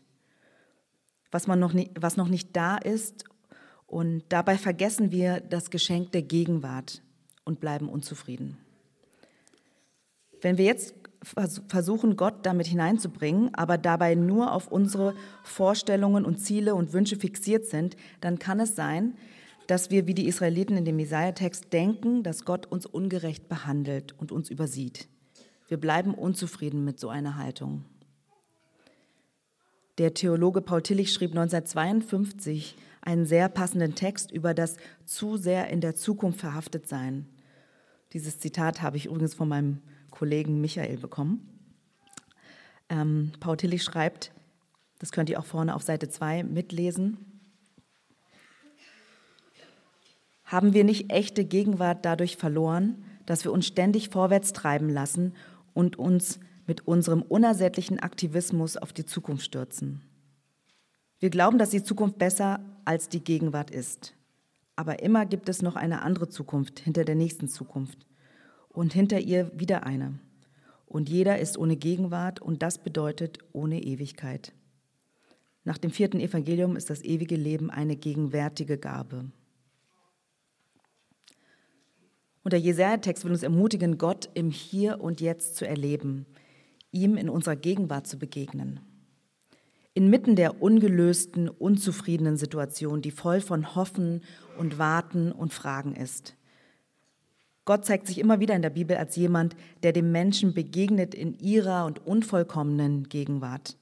was, 1.32 1.48
man 1.48 1.60
noch, 1.60 1.74
nie, 1.74 1.89
was 2.00 2.18
noch 2.18 2.27
nicht 2.27 2.56
da 2.56 2.77
ist 2.77 3.24
und 3.88 4.24
dabei 4.30 4.58
vergessen 4.58 5.12
wir 5.12 5.39
das 5.39 5.72
Geschenk 5.72 6.12
der 6.12 6.22
Gegenwart 6.22 7.01
und 7.46 7.60
bleiben 7.60 7.89
unzufrieden. 7.89 8.58
Wenn 10.41 10.58
wir 10.58 10.65
jetzt 10.65 11.00
versuchen, 11.23 12.15
Gott 12.15 12.45
damit 12.45 12.67
hineinzubringen, 12.67 13.53
aber 13.53 13.77
dabei 13.77 14.15
nur 14.15 14.53
auf 14.53 14.67
unsere 14.67 15.13
Vorstellungen 15.43 16.25
und 16.25 16.39
Ziele 16.39 16.73
und 16.73 16.93
Wünsche 16.93 17.15
fixiert 17.15 17.65
sind, 17.65 17.95
dann 18.21 18.39
kann 18.39 18.59
es 18.59 18.75
sein, 18.75 19.15
dass 19.67 19.91
wir 19.91 20.07
wie 20.07 20.15
die 20.15 20.27
Israeliten 20.27 20.77
in 20.77 20.85
dem 20.85 20.99
Jesaja-Text 20.99 21.71
denken, 21.71 22.23
dass 22.23 22.45
Gott 22.45 22.65
uns 22.65 22.85
ungerecht 22.85 23.47
behandelt 23.47 24.13
und 24.19 24.31
uns 24.31 24.49
übersieht. 24.49 25.07
Wir 25.67 25.77
bleiben 25.77 26.13
unzufrieden 26.13 26.83
mit 26.83 26.99
so 26.99 27.09
einer 27.09 27.37
Haltung. 27.37 27.85
Der 29.97 30.13
Theologe 30.13 30.61
Paul 30.61 30.81
Tillich 30.81 31.13
schrieb 31.13 31.31
1952 31.31 32.75
einen 33.01 33.25
sehr 33.25 33.49
passenden 33.49 33.95
Text 33.95 34.31
über 34.31 34.53
das 34.53 34.77
zu 35.05 35.37
sehr 35.37 35.69
in 35.69 35.81
der 35.81 35.95
Zukunft 35.95 36.39
verhaftet 36.39 36.87
sein. 36.87 37.27
Dieses 38.13 38.39
Zitat 38.39 38.81
habe 38.81 38.97
ich 38.97 39.05
übrigens 39.05 39.33
von 39.33 39.47
meinem 39.47 39.81
Kollegen 40.12 40.62
Michael 40.62 40.98
bekommen. 40.98 41.48
Ähm, 42.89 43.32
Paul 43.39 43.58
Tillich 43.58 43.84
schreibt, 43.84 44.32
das 45.00 45.12
könnt 45.12 45.30
ihr 45.30 45.39
auch 45.39 45.46
vorne 45.46 45.74
auf 45.74 45.82
Seite 45.82 46.10
2 46.10 46.44
mitlesen, 46.44 47.18
haben 50.44 50.74
wir 50.74 50.84
nicht 50.84 51.12
echte 51.12 51.46
Gegenwart 51.46 52.03
dadurch 52.03 52.36
verloren, 52.36 53.03
dass 53.25 53.46
wir 53.46 53.53
uns 53.53 53.65
ständig 53.65 54.10
vorwärts 54.10 54.51
treiben 54.51 54.89
lassen 54.89 55.34
und 55.74 55.98
uns 55.98 56.39
mit 56.68 56.88
unserem 56.88 57.22
unersättlichen 57.22 58.00
Aktivismus 58.00 58.75
auf 58.75 58.91
die 58.91 59.06
Zukunft 59.06 59.46
stürzen. 59.46 60.01
Wir 61.20 61.30
glauben, 61.30 61.58
dass 61.58 61.70
die 61.70 61.84
Zukunft 61.84 62.18
besser 62.18 62.60
als 62.84 63.08
die 63.08 63.24
Gegenwart 63.24 63.72
ist. 63.72 64.13
Aber 64.75 65.01
immer 65.01 65.25
gibt 65.25 65.48
es 65.48 65.62
noch 65.62 65.75
eine 65.75 66.01
andere 66.01 66.27
Zukunft 66.27 66.80
hinter 66.80 67.06
der 67.06 67.15
nächsten 67.15 67.48
Zukunft 67.48 68.06
und 68.73 68.93
hinter 68.93 69.19
ihr 69.19 69.51
wieder 69.57 69.85
eine. 69.85 70.19
Und 70.85 71.09
jeder 71.09 71.39
ist 71.39 71.57
ohne 71.57 71.77
Gegenwart 71.77 72.41
und 72.41 72.61
das 72.61 72.77
bedeutet 72.77 73.39
ohne 73.53 73.81
Ewigkeit. 73.81 74.53
Nach 75.63 75.77
dem 75.77 75.91
vierten 75.91 76.19
Evangelium 76.19 76.75
ist 76.75 76.89
das 76.89 77.03
ewige 77.03 77.35
Leben 77.35 77.69
eine 77.69 77.95
gegenwärtige 77.95 78.77
Gabe. 78.77 79.31
Und 82.43 82.53
der 82.53 82.60
Jesaja-Text 82.60 83.23
will 83.23 83.31
uns 83.31 83.43
ermutigen, 83.43 83.99
Gott 83.99 84.29
im 84.34 84.49
Hier 84.49 84.99
und 84.99 85.21
Jetzt 85.21 85.55
zu 85.55 85.67
erleben, 85.67 86.25
ihm 86.91 87.15
in 87.15 87.29
unserer 87.29 87.55
Gegenwart 87.55 88.07
zu 88.07 88.17
begegnen. 88.17 88.79
Inmitten 89.93 90.36
der 90.36 90.62
ungelösten, 90.62 91.49
unzufriedenen 91.49 92.38
Situation, 92.38 93.01
die 93.01 93.12
voll 93.12 93.41
von 93.41 93.75
Hoffen 93.75 94.23
und 94.57 94.79
Warten 94.79 95.31
und 95.31 95.53
Fragen 95.53 95.95
ist. 95.95 96.36
Gott 97.65 97.86
zeigt 97.86 98.08
sich 98.08 98.17
immer 98.17 98.39
wieder 98.39 98.56
in 98.56 98.63
der 98.63 98.71
Bibel 98.71 98.97
als 98.97 99.15
jemand, 99.15 99.56
der 99.84 99.93
dem 99.93 100.12
Menschen 100.12 100.54
begegnet 100.54 101.13
in 101.13 101.38
ihrer 101.38 101.86
und 101.86 102.06
unvollkommenen 102.06 103.08
Gegenwart. 103.08 103.78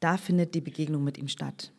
Da 0.00 0.16
findet 0.16 0.54
die 0.54 0.60
Begegnung 0.60 1.02
mit 1.02 1.16
ihm 1.16 1.28
statt. 1.28 1.72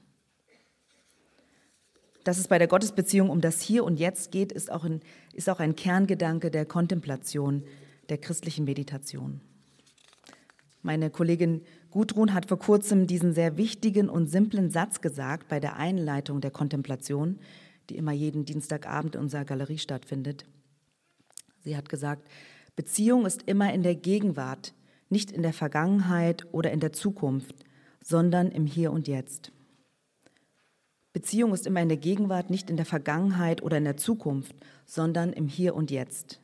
Dass 2.23 2.37
es 2.37 2.47
bei 2.47 2.57
der 2.57 2.67
Gottesbeziehung 2.67 3.29
um 3.29 3.41
das 3.41 3.61
Hier 3.61 3.83
und 3.83 3.99
Jetzt 3.99 4.31
geht, 4.31 4.51
ist 4.51 4.71
auch, 4.71 4.85
ein, 4.85 5.01
ist 5.33 5.49
auch 5.49 5.59
ein 5.59 5.75
Kerngedanke 5.75 6.49
der 6.49 6.65
Kontemplation, 6.65 7.63
der 8.09 8.17
christlichen 8.17 8.65
Meditation. 8.65 9.41
Meine 10.81 11.09
Kollegin 11.09 11.61
Gudrun 11.91 12.33
hat 12.33 12.47
vor 12.47 12.59
kurzem 12.59 13.07
diesen 13.07 13.33
sehr 13.33 13.57
wichtigen 13.57 14.09
und 14.09 14.27
simplen 14.27 14.69
Satz 14.69 15.01
gesagt 15.01 15.47
bei 15.47 15.59
der 15.59 15.77
Einleitung 15.77 16.41
der 16.41 16.51
Kontemplation, 16.51 17.39
die 17.89 17.97
immer 17.97 18.11
jeden 18.11 18.45
Dienstagabend 18.45 19.15
in 19.15 19.21
unserer 19.21 19.45
Galerie 19.45 19.77
stattfindet. 19.77 20.45
Sie 21.63 21.77
hat 21.77 21.89
gesagt, 21.89 22.27
Beziehung 22.75 23.25
ist 23.25 23.43
immer 23.43 23.73
in 23.73 23.83
der 23.83 23.95
Gegenwart, 23.95 24.73
nicht 25.09 25.31
in 25.31 25.43
der 25.43 25.53
Vergangenheit 25.53 26.45
oder 26.51 26.71
in 26.71 26.79
der 26.79 26.91
Zukunft, 26.91 27.55
sondern 28.03 28.51
im 28.51 28.65
Hier 28.65 28.91
und 28.91 29.07
Jetzt. 29.07 29.51
Beziehung 31.13 31.53
ist 31.53 31.67
immer 31.67 31.81
in 31.81 31.89
der 31.89 31.97
Gegenwart, 31.97 32.49
nicht 32.49 32.69
in 32.69 32.77
der 32.77 32.87
Vergangenheit 32.87 33.61
oder 33.61 33.77
in 33.77 33.83
der 33.83 33.97
Zukunft, 33.97 34.55
sondern 34.85 35.31
im 35.31 35.47
Hier 35.47 35.75
und 35.75 35.91
Jetzt. 35.91 36.39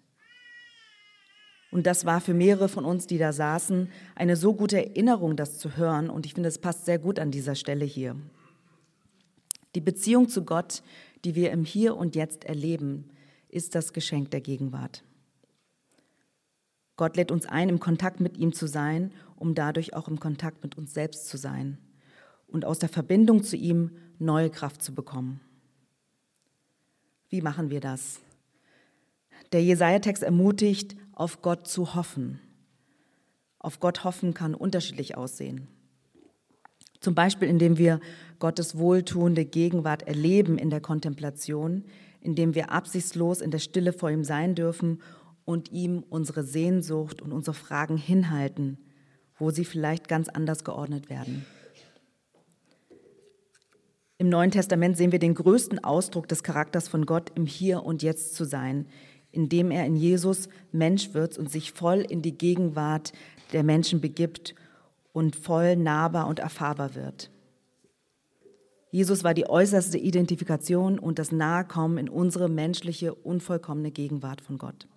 Und 1.72 1.86
das 1.86 2.06
war 2.06 2.22
für 2.22 2.34
mehrere 2.34 2.70
von 2.70 2.86
uns, 2.86 3.08
die 3.08 3.18
da 3.18 3.34
saßen, 3.34 3.90
eine 4.16 4.36
so 4.36 4.54
gute 4.54 4.78
Erinnerung, 4.78 5.36
das 5.36 5.58
zu 5.58 5.76
hören. 5.76 6.10
Und 6.10 6.26
ich 6.26 6.34
finde, 6.34 6.50
es 6.50 6.58
passt 6.60 6.86
sehr 6.86 7.00
gut 7.00 7.20
an 7.20 7.32
dieser 7.32 7.56
Stelle 7.56 7.86
hier. 7.86 8.16
Die 9.76 9.82
Beziehung 9.82 10.30
zu 10.30 10.44
Gott, 10.46 10.82
die 11.26 11.36
wir 11.36 11.52
im 11.52 11.66
Hier 11.66 11.96
und 11.96 12.16
Jetzt 12.16 12.46
erleben, 12.46 13.10
ist 13.50 13.76
das 13.76 13.94
Geschenk 13.94 14.32
der 14.32 14.42
Gegenwart. 14.42 15.04
Gott 17.00 17.16
lädt 17.16 17.32
uns 17.32 17.46
ein, 17.46 17.70
im 17.70 17.80
Kontakt 17.80 18.20
mit 18.20 18.36
ihm 18.36 18.52
zu 18.52 18.68
sein, 18.68 19.14
um 19.38 19.56
dadurch 19.56 19.94
auch 19.94 20.10
im 20.10 20.20
Kontakt 20.20 20.64
mit 20.64 20.78
uns 20.78 20.94
selbst 20.94 21.30
zu 21.30 21.38
sein 21.38 21.78
und 22.46 22.66
aus 22.66 22.78
der 22.78 22.90
Verbindung 22.90 23.42
zu 23.42 23.56
ihm 23.56 23.92
neue 24.18 24.50
Kraft 24.50 24.82
zu 24.84 24.94
bekommen. 24.94 25.40
Wie 27.30 27.42
machen 27.42 27.70
wir 27.70 27.80
das? 27.80 28.20
Der 29.54 29.64
Jesaja-Text 29.64 30.24
ermutigt, 30.24 30.98
auf 31.14 31.42
Gott 31.42 31.70
zu 31.70 31.96
hoffen. 31.96 32.42
Auf 33.60 33.80
Gott 33.80 34.04
hoffen 34.04 34.34
kann 34.34 34.54
unterschiedlich 34.54 35.16
aussehen. 35.16 35.70
Zum 37.00 37.16
Beispiel, 37.16 37.48
indem 37.48 37.78
wir 37.78 38.02
Gottes 38.40 38.78
wohltuende 38.78 39.46
Gegenwart 39.46 40.04
erleben 40.04 40.58
in 40.58 40.70
der 40.70 40.82
Kontemplation, 40.82 41.86
indem 42.20 42.56
wir 42.56 42.72
absichtslos 42.72 43.40
in 43.40 43.52
der 43.52 43.60
Stille 43.60 43.94
vor 43.94 44.12
ihm 44.12 44.26
sein 44.26 44.54
dürfen 44.54 45.00
und 45.50 45.72
ihm 45.72 46.04
unsere 46.12 46.44
Sehnsucht 46.44 47.24
und 47.24 47.32
unsere 47.32 47.56
Fragen 47.56 47.98
hinhalten, 47.98 48.78
wo 49.36 49.50
sie 49.50 49.66
vielleicht 49.66 50.08
ganz 50.08 50.30
anders 50.30 50.64
geordnet 50.64 51.10
werden. 51.10 51.44
Im 54.20 54.30
Neuen 54.30 54.52
Testament 54.52 54.96
sehen 54.96 55.12
wir 55.12 55.18
den 55.18 55.34
größten 55.34 55.84
Ausdruck 55.84 56.28
des 56.28 56.44
Charakters 56.44 56.88
von 56.88 57.08
Gott 57.08 57.32
im 57.34 57.48
Hier 57.48 57.84
und 57.84 58.04
Jetzt 58.04 58.36
zu 58.36 58.46
sein, 58.46 58.86
indem 59.32 59.72
er 59.72 59.88
in 59.88 59.96
Jesus 59.96 60.50
Mensch 60.72 61.16
wird 61.16 61.40
und 61.40 61.50
sich 61.50 61.72
voll 61.72 62.02
in 62.02 62.22
die 62.22 62.38
Gegenwart 62.38 63.12
der 63.52 63.64
Menschen 63.64 64.02
begibt 64.02 64.54
und 65.14 65.36
voll 65.36 65.76
nahbar 65.76 66.28
und 66.28 66.38
erfahrbar 66.38 66.94
wird. 66.94 67.32
Jesus 68.92 69.24
war 69.24 69.34
die 69.34 69.50
äußerste 69.50 69.98
Identifikation 69.98 71.00
und 71.00 71.18
das 71.18 71.32
Nahekommen 71.32 71.98
in 71.98 72.08
unsere 72.08 72.50
menschliche, 72.50 73.16
unvollkommene 73.16 73.90
Gegenwart 73.90 74.42
von 74.42 74.60
Gott. 74.60 74.88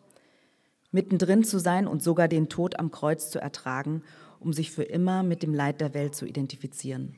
Mittendrin 0.92 1.42
zu 1.42 1.58
sein 1.58 1.88
und 1.88 2.02
sogar 2.02 2.28
den 2.28 2.48
Tod 2.48 2.78
am 2.78 2.90
Kreuz 2.90 3.30
zu 3.30 3.40
ertragen, 3.40 4.02
um 4.38 4.52
sich 4.52 4.70
für 4.70 4.84
immer 4.84 5.22
mit 5.22 5.42
dem 5.42 5.54
Leid 5.54 5.80
der 5.80 5.94
Welt 5.94 6.14
zu 6.14 6.26
identifizieren. 6.26 7.16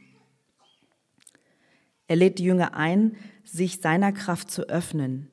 Er 2.07 2.17
lädt 2.17 2.39
die 2.39 2.45
Jünger 2.45 2.75
ein, 2.75 3.17
sich 3.45 3.81
seiner 3.81 4.13
Kraft 4.13 4.51
zu 4.51 4.69
öffnen, 4.69 5.31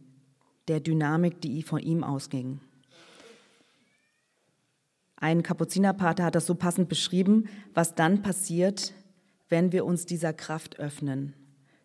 der 0.67 0.79
Dynamik, 0.79 1.41
die 1.41 1.63
von 1.63 1.79
ihm 1.79 2.03
ausging. 2.03 2.59
Ein 5.17 5.43
Kapuzinerpater 5.43 6.23
hat 6.23 6.35
das 6.35 6.47
so 6.47 6.55
passend 6.55 6.89
beschrieben, 6.89 7.47
was 7.75 7.93
dann 7.93 8.23
passiert, 8.23 8.93
wenn 9.49 9.71
wir 9.71 9.85
uns 9.85 10.05
dieser 10.07 10.33
Kraft 10.33 10.79
öffnen. 10.79 11.35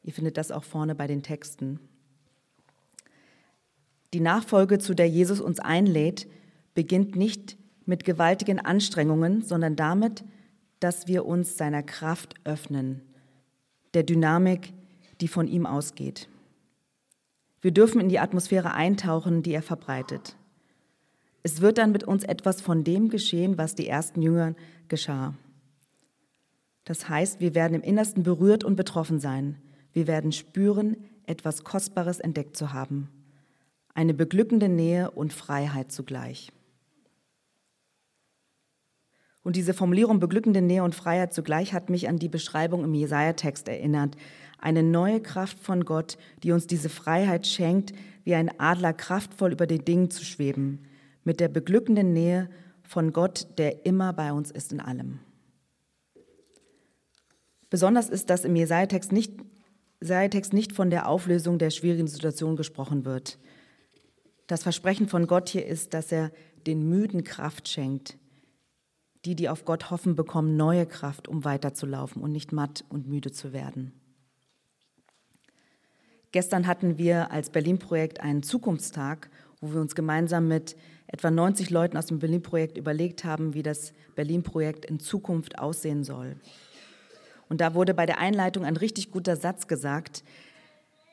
Ihr 0.03 0.15
findet 0.15 0.39
das 0.39 0.51
auch 0.51 0.65
vorne 0.65 0.95
bei 0.95 1.07
den 1.07 1.23
Texten. 1.23 1.81
Die 4.15 4.21
Nachfolge, 4.21 4.79
zu 4.79 4.95
der 4.95 5.09
Jesus 5.09 5.41
uns 5.41 5.59
einlädt, 5.59 6.29
beginnt 6.77 7.17
nicht 7.17 7.57
mit 7.87 8.05
gewaltigen 8.05 8.61
Anstrengungen, 8.61 9.43
sondern 9.43 9.75
damit, 9.75 10.23
dass 10.79 11.09
wir 11.09 11.27
uns 11.27 11.57
seiner 11.57 11.83
Kraft 11.83 12.35
öffnen, 12.45 13.01
der 13.95 14.05
Dynamik, 14.05 14.73
die 15.21 15.27
von 15.27 15.49
ihm 15.49 15.67
ausgeht. 15.67 16.29
Wir 17.61 17.73
dürfen 17.73 18.01
in 18.01 18.09
die 18.09 18.21
Atmosphäre 18.21 18.75
eintauchen, 18.75 19.43
die 19.43 19.53
er 19.53 19.63
verbreitet. 19.63 20.37
Es 21.43 21.61
wird 21.61 21.79
dann 21.79 21.93
mit 21.93 22.05
uns 22.05 22.23
etwas 22.23 22.61
von 22.61 22.85
dem 22.85 23.09
geschehen, 23.09 23.57
was 23.57 23.75
die 23.75 23.89
ersten 23.89 24.21
Jünger 24.21 24.55
geschah. 24.89 25.35
Das 26.85 27.09
heißt, 27.09 27.41
wir 27.41 27.55
werden 27.55 27.75
im 27.75 27.83
Innersten 27.83 28.23
berührt 28.23 28.65
und 28.65 28.77
betroffen 28.77 29.19
sein. 29.19 29.57
Wir 29.93 30.07
werden 30.07 30.31
spüren, 30.31 30.97
etwas 31.25 31.65
Kostbares 31.65 32.21
entdeckt 32.21 32.57
zu 32.57 32.73
haben. 32.73 33.09
Eine 33.95 34.13
beglückende 34.13 34.69
Nähe 34.69 35.11
und 35.11 35.33
Freiheit 35.33 35.91
zugleich. 35.91 36.53
Und 39.47 39.55
diese 39.55 39.75
Formulierung 39.75 40.19
beglückende 40.19 40.61
Nähe 40.61 40.83
und 40.83 40.97
Freiheit 40.97 41.33
zugleich 41.33 41.73
hat 41.73 41.89
mich 41.89 42.09
an 42.09 42.19
die 42.19 42.29
Beschreibung 42.29 42.83
im 42.83 42.95
Jesaja-Text 42.95 43.69
erinnert. 43.69 44.17
Eine 44.59 44.83
neue 44.83 45.21
Kraft 45.21 45.61
von 45.61 45.85
Gott, 45.85 46.19
die 46.43 46.51
uns 46.51 46.67
diese 46.67 46.89
Freiheit 46.89 47.47
schenkt, 47.47 47.93
wie 48.25 48.35
ein 48.35 48.59
Adler 48.59 48.93
kraftvoll 48.93 49.53
über 49.53 49.69
den 49.69 49.85
Dingen 49.85 50.11
zu 50.11 50.25
schweben, 50.25 50.81
mit 51.23 51.39
der 51.39 51.47
beglückenden 51.47 52.13
Nähe 52.13 52.51
von 52.83 53.13
Gott, 53.13 53.47
der 53.57 53.87
immer 53.87 54.13
bei 54.13 54.33
uns 54.33 54.51
ist 54.51 54.73
in 54.73 54.81
allem. 54.81 55.21
Besonders 57.71 58.09
ist, 58.09 58.31
dass 58.31 58.45
im 58.45 58.57
Jesaja-Text 58.57 59.13
nicht, 59.13 59.33
Jesaja 60.03 60.29
nicht 60.51 60.73
von 60.73 60.91
der 60.91 61.09
Auflösung 61.09 61.61
der 61.61 61.71
schwierigen 61.71 62.09
Situation 62.09 62.57
gesprochen 62.57 63.05
wird. 63.05 63.39
Das 64.49 64.65
Versprechen 64.65 65.07
von 65.07 65.29
Gott 65.29 65.49
hier 65.49 65.67
ist, 65.67 65.95
dass 65.95 66.11
er 66.11 66.33
den 66.67 66.89
Müden 66.89 67.23
Kraft 67.23 67.69
schenkt. 67.69 68.19
Die, 69.27 69.35
die 69.35 69.49
auf 69.49 69.65
Gott 69.65 69.91
hoffen, 69.91 70.15
bekommen 70.15 70.57
neue 70.57 70.87
Kraft, 70.87 71.27
um 71.27 71.45
weiterzulaufen 71.45 72.23
und 72.23 72.31
nicht 72.31 72.53
matt 72.53 72.85
und 72.89 73.09
müde 73.09 73.33
zu 73.33 73.53
werden. 73.53 73.93
Gestern 76.31 76.69
hatten 76.69 76.97
wir 76.97 77.33
als 77.33 77.51
Berlin-Projekt 77.51 78.21
einen 78.21 78.45
Zukunftstag, 78.45 79.29
wo 79.61 79.73
wir 79.73 79.81
uns 79.81 79.97
gemeinsam 79.97 80.47
mit 80.47 80.77
etwa 81.09 81.33
90 81.33 81.71
Leuten 81.71 81.97
aus 81.97 82.07
dem 82.07 82.21
Berlin-Projekt 82.21 82.79
überlegt 82.79 83.25
haben, 83.25 83.53
wie 83.53 83.65
das 83.65 83.93
Berlin-Projekt 84.15 84.85
in 84.85 85.01
Zukunft 85.01 85.59
aussehen 85.59 86.05
soll. 86.05 86.37
Und 87.49 87.61
da 87.61 87.75
wurde 87.75 87.95
bei 87.95 88.07
der 88.07 88.19
Einleitung 88.19 88.65
ein 88.65 88.77
richtig 88.77 89.11
guter 89.11 89.35
Satz 89.35 89.67
gesagt, 89.67 90.23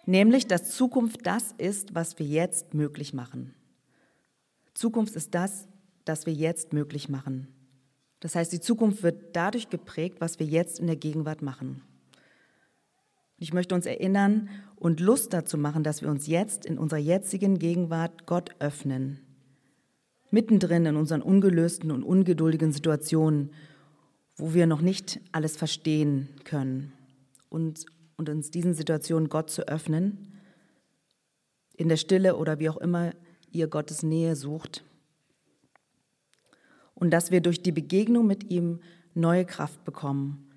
nämlich, 0.06 0.46
dass 0.46 0.70
Zukunft 0.70 1.26
das 1.26 1.54
ist, 1.58 1.96
was 1.96 2.20
wir 2.20 2.28
jetzt 2.28 2.76
möglich 2.76 3.12
machen. 3.16 3.56
Zukunft 4.76 5.16
ist 5.16 5.34
das, 5.34 5.68
das 6.06 6.28
wir 6.28 6.34
jetzt 6.34 6.74
möglich 6.74 7.10
machen. 7.10 7.48
Das 8.24 8.36
heißt, 8.36 8.52
die 8.52 8.60
Zukunft 8.60 9.04
wird 9.04 9.36
dadurch 9.36 9.70
geprägt, 9.70 10.18
was 10.20 10.40
wir 10.40 10.48
jetzt 10.48 10.80
in 10.80 10.88
der 10.88 10.96
Gegenwart 10.96 11.44
machen. 11.44 11.84
Ich 13.38 13.54
möchte 13.54 13.76
uns 13.76 13.86
erinnern 13.86 14.50
und 14.76 15.00
Lust 15.00 15.34
dazu 15.34 15.58
machen, 15.58 15.84
dass 15.84 16.02
wir 16.02 16.10
uns 16.10 16.26
jetzt 16.26 16.66
in 16.66 16.80
unserer 16.80 17.00
jetzigen 17.00 17.60
Gegenwart 17.60 18.26
Gott 18.26 18.50
öffnen. 18.60 19.20
Mittendrin 20.32 20.86
in 20.88 20.96
unseren 20.96 21.22
ungelösten 21.22 21.92
und 21.92 22.04
ungeduldigen 22.04 22.72
Situationen 22.72 23.52
wo 24.36 24.54
wir 24.54 24.68
noch 24.68 24.82
nicht 24.82 25.20
alles 25.32 25.56
verstehen 25.56 26.30
können 26.44 26.94
und, 27.50 27.86
und 28.18 28.30
uns 28.30 28.52
diesen 28.52 28.74
Situationen 28.74 29.30
Gott 29.30 29.50
zu 29.50 29.68
öffnen, 29.68 30.34
in 31.76 31.90
der 31.90 31.98
Stille 31.98 32.36
oder 32.36 32.60
wie 32.60 32.70
auch 32.70 32.78
immer 32.78 33.14
ihr 33.52 33.68
Gottes 33.68 34.04
Nähe 34.04 34.36
sucht. 34.36 34.84
Und 37.04 37.10
dass 37.10 37.32
wir 37.32 37.42
durch 37.42 37.62
die 37.62 37.74
Begegnung 37.74 38.26
mit 38.26 38.50
ihm 38.50 38.80
neue 39.14 39.44
Kraft 39.44 39.84
bekommen, 39.84 40.50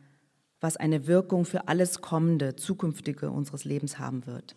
was 0.60 0.76
eine 0.76 1.08
Wirkung 1.08 1.44
für 1.44 1.66
alles 1.66 2.02
Kommende, 2.02 2.54
Zukünftige 2.54 3.32
unseres 3.32 3.64
Lebens 3.64 3.98
haben 3.98 4.26
wird. 4.26 4.54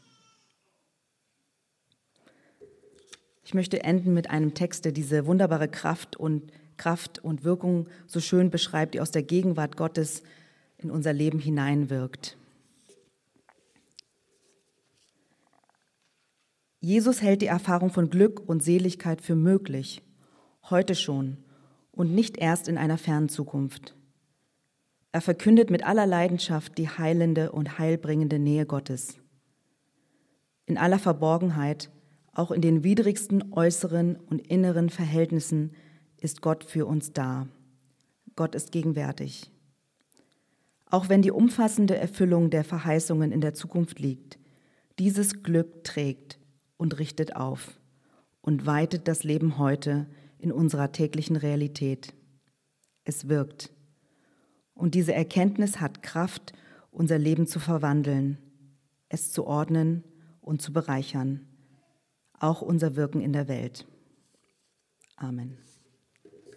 Ich 3.44 3.56
möchte 3.56 3.82
enden 3.82 4.14
mit 4.14 4.30
einem 4.30 4.54
Text, 4.54 4.86
der 4.86 4.92
diese 4.92 5.26
wunderbare 5.26 5.68
Kraft 5.68 6.16
und 6.16 6.52
Kraft 6.78 7.18
und 7.24 7.44
Wirkung 7.44 7.88
so 8.06 8.20
schön 8.20 8.52
beschreibt, 8.52 8.94
die 8.94 9.02
aus 9.02 9.10
der 9.10 9.24
Gegenwart 9.24 9.76
Gottes 9.76 10.22
in 10.78 10.92
unser 10.92 11.12
Leben 11.12 11.40
hineinwirkt. 11.40 12.38
Jesus 16.82 17.24
hält 17.24 17.42
die 17.42 17.48
Erfahrung 17.48 17.90
von 17.90 18.12
Glück 18.12 18.48
und 18.48 18.62
Seligkeit 18.62 19.22
für 19.22 19.36
möglich, 19.36 20.04
heute 20.70 20.94
schon 20.94 21.38
und 21.92 22.14
nicht 22.14 22.38
erst 22.38 22.68
in 22.68 22.78
einer 22.78 22.98
fernen 22.98 23.30
Zukunft. 23.30 23.96
Er 25.12 25.22
verkündet 25.22 25.72
mit 25.72 25.84
aller 25.86 26.06
Leidenschaft 26.06 26.78
die 26.78 26.88
heilende 26.88 27.52
und 27.52 27.80
heilbringende 27.80 28.38
Nähe 28.38 28.66
Gottes. 28.66 29.18
In 30.66 30.78
aller 30.78 31.00
Verborgenheit, 31.00 31.90
auch 32.32 32.52
in 32.52 32.62
den 32.62 32.84
widrigsten 32.84 33.52
äußeren 33.52 34.16
und 34.16 34.40
inneren 34.48 34.90
Verhältnissen, 34.90 35.72
ist 36.22 36.42
Gott 36.42 36.64
für 36.64 36.86
uns 36.86 37.12
da. 37.12 37.48
Gott 38.36 38.54
ist 38.54 38.72
gegenwärtig. 38.72 39.52
Auch 40.86 41.10
wenn 41.10 41.22
die 41.22 41.32
umfassende 41.32 41.98
Erfüllung 41.98 42.50
der 42.50 42.64
Verheißungen 42.64 43.32
in 43.32 43.42
der 43.42 43.54
Zukunft 43.54 44.00
liegt, 44.00 44.38
dieses 45.00 45.44
Glück 45.44 45.84
trägt 45.84 46.40
und 46.78 47.00
richtet 47.00 47.36
auf 47.36 47.80
und 48.42 48.66
weitet 48.66 49.08
das 49.08 49.24
Leben 49.24 49.58
heute 49.58 50.08
in 50.40 50.52
unserer 50.52 50.92
täglichen 50.92 51.36
Realität. 51.36 52.14
Es 53.04 53.28
wirkt. 53.28 53.72
Und 54.74 54.96
diese 54.96 55.14
Erkenntnis 55.14 55.80
hat 55.80 56.02
Kraft, 56.02 56.54
unser 56.90 57.20
Leben 57.20 57.46
zu 57.46 57.60
verwandeln, 57.60 58.38
es 59.10 59.32
zu 59.32 59.46
ordnen 59.46 60.04
und 60.42 60.62
zu 60.62 60.74
bereichern, 60.74 61.48
auch 62.40 62.62
unser 62.62 62.96
Wirken 62.96 63.22
in 63.22 63.34
der 63.34 63.48
Welt. 63.48 63.86
Amen. 65.18 65.58